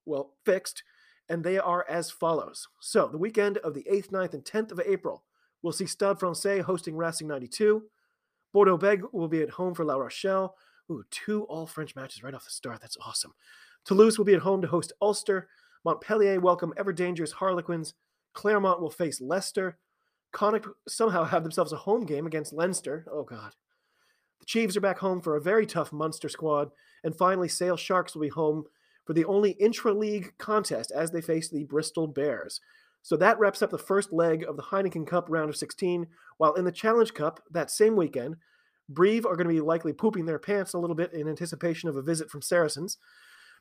well, 0.05 0.33
fixed, 0.45 0.83
and 1.29 1.43
they 1.43 1.59
are 1.59 1.87
as 1.89 2.11
follows. 2.11 2.69
So, 2.81 3.09
the 3.09 3.19
weekend 3.19 3.59
of 3.59 3.75
the 3.75 3.87
8th, 3.91 4.11
9th, 4.11 4.35
and 4.35 4.45
10th 4.45 4.73
of 4.73 4.81
April, 4.85 5.25
we'll 5.63 5.73
see 5.73 5.87
Stade 5.87 6.19
Francais 6.19 6.61
hosting 6.61 6.97
Racing 6.97 7.29
92. 7.29 7.83
Bordeaux 8.53 8.79
Bègles 8.79 9.13
will 9.13 9.29
be 9.29 9.43
at 9.43 9.51
home 9.51 9.75
for 9.75 9.85
La 9.85 9.97
Rochelle. 9.97 10.57
Ooh, 10.91 11.03
two 11.11 11.45
all 11.45 11.67
French 11.67 11.97
matches 11.97 12.23
right 12.23 12.35
off 12.35 12.45
the 12.45 12.51
start. 12.51 12.81
That's 12.81 12.99
awesome. 13.05 13.35
Toulouse 13.85 14.19
will 14.19 14.25
be 14.25 14.35
at 14.35 14.41
home 14.41 14.63
to 14.63 14.69
host 14.69 14.93
Ulster. 15.01 15.49
Montpellier 15.85 16.41
welcome 16.41 16.73
ever 16.77 16.93
dangerous 16.93 17.33
Harlequins. 17.33 17.95
Clermont 18.33 18.81
will 18.81 18.91
face 18.91 19.21
Leicester. 19.21 19.79
Connacht 20.33 20.67
somehow 20.89 21.25
have 21.25 21.43
themselves 21.43 21.73
a 21.73 21.77
home 21.77 22.05
game 22.05 22.27
against 22.27 22.53
Leinster. 22.53 23.07
Oh, 23.11 23.23
God. 23.23 23.53
The 24.41 24.47
Chiefs 24.47 24.77
are 24.77 24.81
back 24.81 24.99
home 24.99 25.21
for 25.21 25.37
a 25.37 25.41
very 25.41 25.67
tough 25.67 25.93
Munster 25.93 26.29
squad. 26.29 26.71
And 27.03 27.17
finally, 27.17 27.49
Sale 27.49 27.77
Sharks 27.77 28.15
will 28.15 28.23
be 28.23 28.29
home 28.29 28.65
for 29.05 29.13
the 29.13 29.25
only 29.25 29.53
intra 29.53 29.93
league 29.93 30.33
contest 30.39 30.91
as 30.91 31.11
they 31.11 31.21
face 31.21 31.49
the 31.49 31.65
Bristol 31.65 32.07
Bears. 32.07 32.61
So 33.03 33.17
that 33.19 33.39
wraps 33.39 33.61
up 33.61 33.71
the 33.71 33.79
first 33.79 34.13
leg 34.13 34.45
of 34.49 34.57
the 34.57 34.63
Heineken 34.63 35.07
Cup 35.07 35.27
round 35.29 35.51
of 35.51 35.57
16. 35.57 36.07
While 36.39 36.55
in 36.55 36.65
the 36.65 36.73
Challenge 36.73 37.13
Cup 37.13 37.41
that 37.51 37.71
same 37.71 37.97
weekend, 37.97 38.37
Brive 38.89 39.27
are 39.27 39.37
going 39.37 39.47
to 39.47 39.55
be 39.55 39.61
likely 39.61 39.93
pooping 39.93 40.25
their 40.25 40.39
pants 40.39 40.73
a 40.73 40.79
little 40.79 40.97
bit 40.97 41.13
in 41.13 41.29
anticipation 41.29 41.89
of 41.89 41.97
a 41.97 42.03
visit 42.03 42.31
from 42.31 42.43
Saracens. 42.43 42.99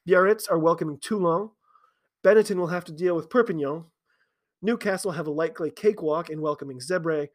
Biarritz 0.08 0.50
are 0.50 0.60
welcoming 0.60 0.98
Toulon. 0.98 1.50
Benetton 2.24 2.56
will 2.56 2.68
have 2.68 2.86
to 2.86 2.94
deal 2.94 3.16
with 3.16 3.30
Perpignan. 3.30 3.86
Newcastle 4.62 5.12
have 5.12 5.28
a 5.28 5.32
likely 5.32 5.70
cakewalk 5.70 6.30
in 6.30 6.42
welcoming 6.42 6.80
Zebre. 6.80 7.28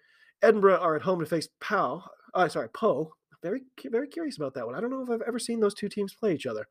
Edinburgh 0.42 0.78
are 0.78 0.96
at 0.96 1.02
home 1.02 1.20
to 1.20 1.26
face 1.26 1.48
Pau. 1.60 2.04
Uh, 2.34 2.48
sorry, 2.48 2.68
Po. 2.70 3.12
Very, 3.42 3.62
very 3.84 4.08
curious 4.08 4.36
about 4.36 4.54
that 4.54 4.66
one. 4.66 4.74
I 4.74 4.80
don't 4.80 4.90
know 4.90 5.02
if 5.02 5.10
I've 5.10 5.28
ever 5.28 5.38
seen 5.38 5.60
those 5.60 5.74
two 5.74 5.88
teams 5.88 6.14
play 6.14 6.34
each 6.34 6.46
other. 6.46 6.66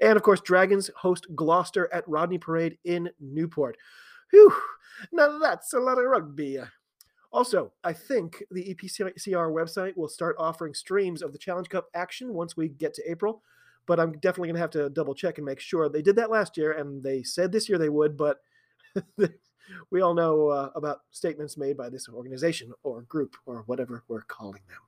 And 0.00 0.16
of 0.16 0.22
course, 0.22 0.40
Dragons 0.40 0.90
host 0.96 1.26
Gloucester 1.34 1.92
at 1.92 2.08
Rodney 2.08 2.38
Parade 2.38 2.78
in 2.84 3.10
Newport. 3.20 3.76
Whew, 4.30 4.54
now 5.12 5.38
that's 5.38 5.72
a 5.72 5.78
lot 5.78 5.98
of 5.98 6.04
rugby. 6.04 6.58
Also, 7.32 7.72
I 7.82 7.92
think 7.92 8.44
the 8.52 8.74
EPCR 8.74 9.52
website 9.52 9.96
will 9.96 10.08
start 10.08 10.36
offering 10.38 10.72
streams 10.72 11.20
of 11.20 11.32
the 11.32 11.38
Challenge 11.38 11.68
Cup 11.68 11.88
action 11.92 12.32
once 12.32 12.56
we 12.56 12.68
get 12.68 12.94
to 12.94 13.10
April, 13.10 13.42
but 13.86 13.98
I'm 13.98 14.12
definitely 14.20 14.48
going 14.48 14.54
to 14.54 14.60
have 14.60 14.70
to 14.70 14.88
double 14.90 15.16
check 15.16 15.38
and 15.38 15.44
make 15.44 15.58
sure. 15.58 15.88
They 15.88 16.02
did 16.02 16.14
that 16.16 16.30
last 16.30 16.56
year, 16.56 16.72
and 16.72 17.02
they 17.02 17.24
said 17.24 17.50
this 17.50 17.68
year 17.68 17.76
they 17.76 17.88
would, 17.88 18.16
but 18.16 18.38
we 19.90 20.00
all 20.00 20.14
know 20.14 20.48
uh, 20.48 20.70
about 20.76 21.00
statements 21.10 21.56
made 21.56 21.76
by 21.76 21.88
this 21.88 22.08
organization 22.08 22.72
or 22.84 23.02
group 23.02 23.36
or 23.46 23.64
whatever 23.66 24.04
we're 24.06 24.22
calling 24.22 24.62
them. 24.68 24.78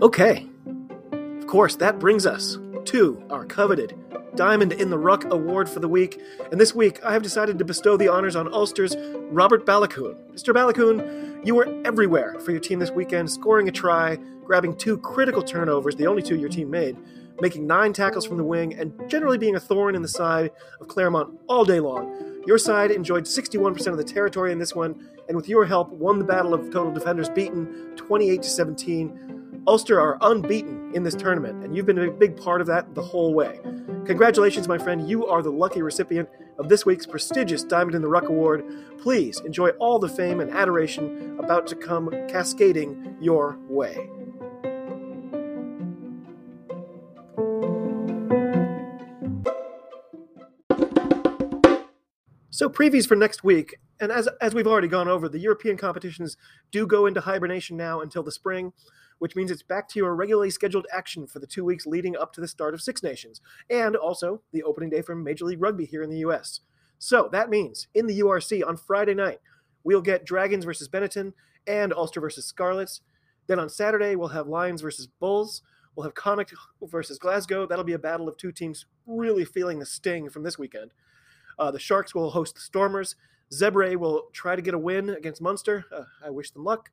Okay. 0.00 0.46
Of 1.40 1.48
course, 1.48 1.74
that 1.76 1.98
brings 1.98 2.24
us 2.24 2.56
to 2.84 3.20
our 3.30 3.44
coveted 3.44 3.98
Diamond 4.36 4.72
in 4.72 4.90
the 4.90 4.98
Ruck 4.98 5.24
Award 5.24 5.68
for 5.68 5.80
the 5.80 5.88
week. 5.88 6.20
And 6.52 6.60
this 6.60 6.72
week, 6.72 7.04
I 7.04 7.12
have 7.12 7.24
decided 7.24 7.58
to 7.58 7.64
bestow 7.64 7.96
the 7.96 8.06
honors 8.06 8.36
on 8.36 8.52
Ulster's 8.52 8.94
Robert 9.32 9.66
Baloucoune. 9.66 10.14
Mr. 10.32 10.54
Baloucoune, 10.54 11.44
you 11.44 11.56
were 11.56 11.66
everywhere 11.84 12.38
for 12.38 12.52
your 12.52 12.60
team 12.60 12.78
this 12.78 12.92
weekend, 12.92 13.28
scoring 13.28 13.68
a 13.68 13.72
try, 13.72 14.18
grabbing 14.44 14.76
two 14.76 14.98
critical 14.98 15.42
turnovers, 15.42 15.96
the 15.96 16.06
only 16.06 16.22
two 16.22 16.36
your 16.36 16.48
team 16.48 16.70
made, 16.70 16.96
making 17.40 17.66
nine 17.66 17.92
tackles 17.92 18.24
from 18.24 18.36
the 18.36 18.44
wing, 18.44 18.74
and 18.74 18.92
generally 19.10 19.36
being 19.36 19.56
a 19.56 19.60
thorn 19.60 19.96
in 19.96 20.02
the 20.02 20.08
side 20.08 20.52
of 20.80 20.86
Claremont 20.86 21.40
all 21.48 21.64
day 21.64 21.80
long. 21.80 22.40
Your 22.46 22.58
side 22.58 22.92
enjoyed 22.92 23.24
61% 23.24 23.88
of 23.88 23.96
the 23.96 24.04
territory 24.04 24.52
in 24.52 24.60
this 24.60 24.76
one, 24.76 25.08
and 25.26 25.36
with 25.36 25.48
your 25.48 25.66
help, 25.66 25.90
won 25.90 26.20
the 26.20 26.24
battle 26.24 26.54
of 26.54 26.70
total 26.70 26.92
defenders 26.92 27.28
beaten 27.28 27.96
28 27.96 28.42
to 28.42 28.48
17 28.48 29.37
Ulster 29.68 30.00
are 30.00 30.16
unbeaten 30.22 30.92
in 30.94 31.02
this 31.02 31.14
tournament, 31.14 31.62
and 31.62 31.76
you've 31.76 31.84
been 31.84 31.98
a 31.98 32.10
big 32.10 32.38
part 32.38 32.62
of 32.62 32.66
that 32.68 32.94
the 32.94 33.02
whole 33.02 33.34
way. 33.34 33.60
Congratulations, 34.06 34.66
my 34.66 34.78
friend. 34.78 35.06
You 35.06 35.26
are 35.26 35.42
the 35.42 35.50
lucky 35.50 35.82
recipient 35.82 36.26
of 36.58 36.70
this 36.70 36.86
week's 36.86 37.04
prestigious 37.04 37.64
Diamond 37.64 37.94
in 37.94 38.00
the 38.00 38.08
Ruck 38.08 38.30
Award. 38.30 38.64
Please 38.96 39.40
enjoy 39.40 39.68
all 39.72 39.98
the 39.98 40.08
fame 40.08 40.40
and 40.40 40.50
adoration 40.50 41.38
about 41.38 41.66
to 41.66 41.76
come 41.76 42.08
cascading 42.28 43.18
your 43.20 43.58
way. 43.68 44.08
So 52.48 52.70
previews 52.70 53.06
for 53.06 53.16
next 53.16 53.44
week, 53.44 53.76
and 54.00 54.10
as 54.10 54.30
as 54.40 54.54
we've 54.54 54.66
already 54.66 54.88
gone 54.88 55.08
over, 55.08 55.28
the 55.28 55.38
European 55.38 55.76
competitions 55.76 56.38
do 56.70 56.86
go 56.86 57.04
into 57.04 57.20
hibernation 57.20 57.76
now 57.76 58.00
until 58.00 58.22
the 58.22 58.32
spring 58.32 58.72
which 59.18 59.36
means 59.36 59.50
it's 59.50 59.62
back 59.62 59.88
to 59.88 59.98
your 59.98 60.14
regularly 60.14 60.50
scheduled 60.50 60.86
action 60.92 61.26
for 61.26 61.38
the 61.38 61.46
two 61.46 61.64
weeks 61.64 61.86
leading 61.86 62.16
up 62.16 62.32
to 62.32 62.40
the 62.40 62.48
start 62.48 62.74
of 62.74 62.82
Six 62.82 63.02
Nations, 63.02 63.40
and 63.68 63.96
also 63.96 64.42
the 64.52 64.62
opening 64.62 64.90
day 64.90 65.02
for 65.02 65.14
Major 65.14 65.44
League 65.44 65.62
Rugby 65.62 65.84
here 65.84 66.02
in 66.02 66.10
the 66.10 66.18
US. 66.18 66.60
So 66.98 67.28
that 67.32 67.50
means 67.50 67.88
in 67.94 68.06
the 68.06 68.20
URC 68.20 68.66
on 68.66 68.76
Friday 68.76 69.14
night, 69.14 69.40
we'll 69.84 70.00
get 70.00 70.24
Dragons 70.24 70.64
versus 70.64 70.88
Benetton 70.88 71.32
and 71.66 71.92
Ulster 71.92 72.20
versus 72.20 72.46
Scarlets. 72.46 73.00
Then 73.46 73.58
on 73.58 73.68
Saturday, 73.68 74.16
we'll 74.16 74.28
have 74.28 74.46
Lions 74.46 74.82
versus 74.82 75.06
Bulls. 75.06 75.62
We'll 75.94 76.04
have 76.04 76.14
Connacht 76.14 76.54
versus 76.82 77.18
Glasgow. 77.18 77.66
That'll 77.66 77.84
be 77.84 77.92
a 77.92 77.98
battle 77.98 78.28
of 78.28 78.36
two 78.36 78.52
teams 78.52 78.86
really 79.06 79.44
feeling 79.44 79.78
the 79.78 79.86
sting 79.86 80.30
from 80.30 80.44
this 80.44 80.58
weekend. 80.58 80.92
Uh, 81.58 81.70
the 81.70 81.80
Sharks 81.80 82.14
will 82.14 82.30
host 82.30 82.54
the 82.54 82.60
Stormers. 82.60 83.16
Zebre 83.52 83.96
will 83.96 84.28
try 84.32 84.54
to 84.54 84.62
get 84.62 84.74
a 84.74 84.78
win 84.78 85.08
against 85.08 85.40
Munster. 85.40 85.86
Uh, 85.92 86.04
I 86.24 86.30
wish 86.30 86.50
them 86.50 86.64
luck. 86.64 86.90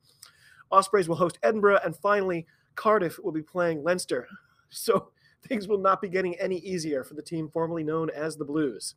Ospreys 0.72 1.08
will 1.08 1.16
host 1.16 1.40
Edinburgh, 1.44 1.80
and 1.84 1.96
finally, 1.96 2.46
Cardiff 2.76 3.20
will 3.24 3.32
be 3.32 3.44
playing 3.44 3.84
Leinster. 3.84 4.28
So 4.70 5.12
things 5.48 5.70
will 5.70 5.78
not 5.78 6.02
be 6.02 6.10
getting 6.10 6.36
any 6.38 6.58
easier 6.58 7.04
for 7.04 7.14
the 7.14 7.22
team 7.22 7.48
formerly 7.48 7.84
known 7.84 8.10
as 8.10 8.36
the 8.36 8.44
Blues. 8.44 8.96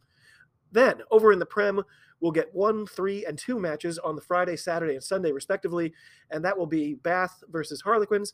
Then, 0.72 1.02
over 1.12 1.30
in 1.30 1.38
the 1.38 1.46
Prem, 1.46 1.84
we'll 2.20 2.32
get 2.32 2.52
one, 2.52 2.86
three, 2.86 3.24
and 3.26 3.38
two 3.38 3.60
matches 3.60 3.98
on 3.98 4.16
the 4.16 4.22
Friday, 4.22 4.56
Saturday, 4.56 4.94
and 4.94 5.04
Sunday, 5.04 5.30
respectively, 5.30 5.92
and 6.30 6.44
that 6.44 6.58
will 6.58 6.66
be 6.66 6.94
Bath 6.94 7.44
versus 7.50 7.82
Harlequins, 7.82 8.32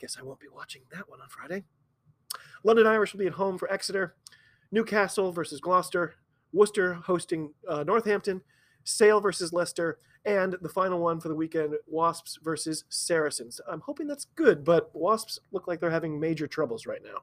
Guess 0.00 0.16
I 0.18 0.22
won't 0.22 0.40
be 0.40 0.48
watching 0.52 0.82
that 0.92 1.08
one 1.08 1.20
on 1.20 1.28
Friday. 1.28 1.64
London 2.64 2.86
Irish 2.86 3.12
will 3.12 3.20
be 3.20 3.26
at 3.26 3.32
home 3.32 3.58
for 3.58 3.70
Exeter. 3.72 4.16
Newcastle 4.72 5.32
versus 5.32 5.60
Gloucester. 5.60 6.14
Worcester 6.52 6.94
hosting 6.94 7.52
uh, 7.68 7.84
Northampton. 7.84 8.42
Sale 8.84 9.20
versus 9.20 9.52
Leicester. 9.52 9.98
And 10.24 10.56
the 10.62 10.68
final 10.68 11.00
one 11.00 11.20
for 11.20 11.28
the 11.28 11.34
weekend 11.34 11.74
Wasps 11.86 12.38
versus 12.42 12.84
Saracens. 12.88 13.60
I'm 13.68 13.80
hoping 13.80 14.06
that's 14.06 14.26
good, 14.36 14.64
but 14.64 14.90
Wasps 14.94 15.38
look 15.52 15.68
like 15.68 15.80
they're 15.80 15.90
having 15.90 16.18
major 16.18 16.46
troubles 16.46 16.86
right 16.86 17.02
now. 17.02 17.20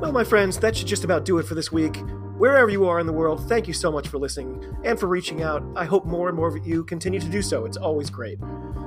Well, 0.00 0.12
my 0.12 0.24
friends, 0.24 0.58
that 0.58 0.76
should 0.76 0.86
just 0.86 1.04
about 1.04 1.24
do 1.24 1.38
it 1.38 1.44
for 1.44 1.54
this 1.54 1.70
week. 1.70 1.98
Wherever 2.40 2.70
you 2.70 2.86
are 2.86 2.98
in 2.98 3.06
the 3.06 3.12
world, 3.12 3.46
thank 3.50 3.68
you 3.68 3.74
so 3.74 3.92
much 3.92 4.08
for 4.08 4.16
listening 4.16 4.64
and 4.82 4.98
for 4.98 5.08
reaching 5.08 5.42
out. 5.42 5.62
I 5.76 5.84
hope 5.84 6.06
more 6.06 6.26
and 6.26 6.34
more 6.34 6.48
of 6.48 6.66
you 6.66 6.84
continue 6.84 7.20
to 7.20 7.28
do 7.28 7.42
so. 7.42 7.66
It's 7.66 7.76
always 7.76 8.08
great. 8.08 8.38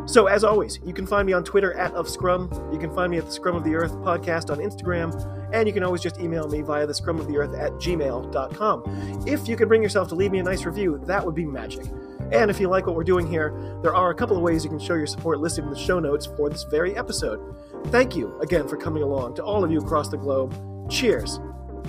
So, 0.07 0.25
as 0.25 0.43
always, 0.43 0.79
you 0.83 0.91
can 0.91 1.05
find 1.05 1.27
me 1.27 1.33
on 1.33 1.43
Twitter 1.43 1.71
at 1.75 1.93
of 1.93 2.09
Scrum. 2.09 2.49
You 2.73 2.79
can 2.79 2.91
find 2.95 3.11
me 3.11 3.19
at 3.19 3.27
the 3.27 3.31
Scrum 3.31 3.55
of 3.55 3.63
the 3.63 3.75
Earth 3.75 3.91
podcast 3.97 4.49
on 4.49 4.57
Instagram, 4.57 5.13
and 5.53 5.67
you 5.67 5.73
can 5.73 5.83
always 5.83 6.01
just 6.01 6.19
email 6.19 6.47
me 6.47 6.63
via 6.63 6.87
the 6.87 6.95
Scrum 6.95 7.19
of 7.19 7.27
the 7.27 7.37
Earth 7.37 7.53
at 7.53 7.73
gmail.com. 7.73 9.23
If 9.27 9.47
you 9.47 9.55
can 9.55 9.67
bring 9.67 9.83
yourself 9.83 10.07
to 10.07 10.15
leave 10.15 10.31
me 10.31 10.39
a 10.39 10.43
nice 10.43 10.65
review, 10.65 10.99
that 11.05 11.23
would 11.23 11.35
be 11.35 11.45
magic. 11.45 11.85
And 12.31 12.49
if 12.49 12.59
you 12.59 12.69
like 12.69 12.87
what 12.87 12.95
we're 12.95 13.03
doing 13.03 13.27
here, 13.27 13.53
there 13.83 13.93
are 13.93 14.09
a 14.09 14.15
couple 14.15 14.35
of 14.35 14.41
ways 14.41 14.63
you 14.63 14.71
can 14.71 14.79
show 14.79 14.95
your 14.95 15.05
support 15.05 15.41
listed 15.41 15.63
in 15.63 15.69
the 15.69 15.77
show 15.77 15.99
notes 15.99 16.25
for 16.25 16.49
this 16.49 16.63
very 16.63 16.97
episode. 16.97 17.55
Thank 17.89 18.15
you 18.15 18.35
again 18.39 18.67
for 18.67 18.77
coming 18.77 19.03
along 19.03 19.35
to 19.35 19.43
all 19.43 19.63
of 19.63 19.71
you 19.71 19.79
across 19.79 20.09
the 20.09 20.17
globe. 20.17 20.89
Cheers. 20.89 21.39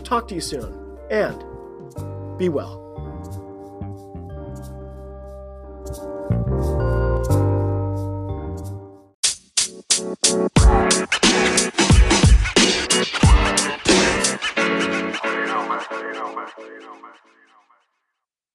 Talk 0.02 0.28
to 0.28 0.34
you 0.34 0.42
soon. 0.42 0.98
And 1.10 1.42
be 2.38 2.48
well. 2.48 2.83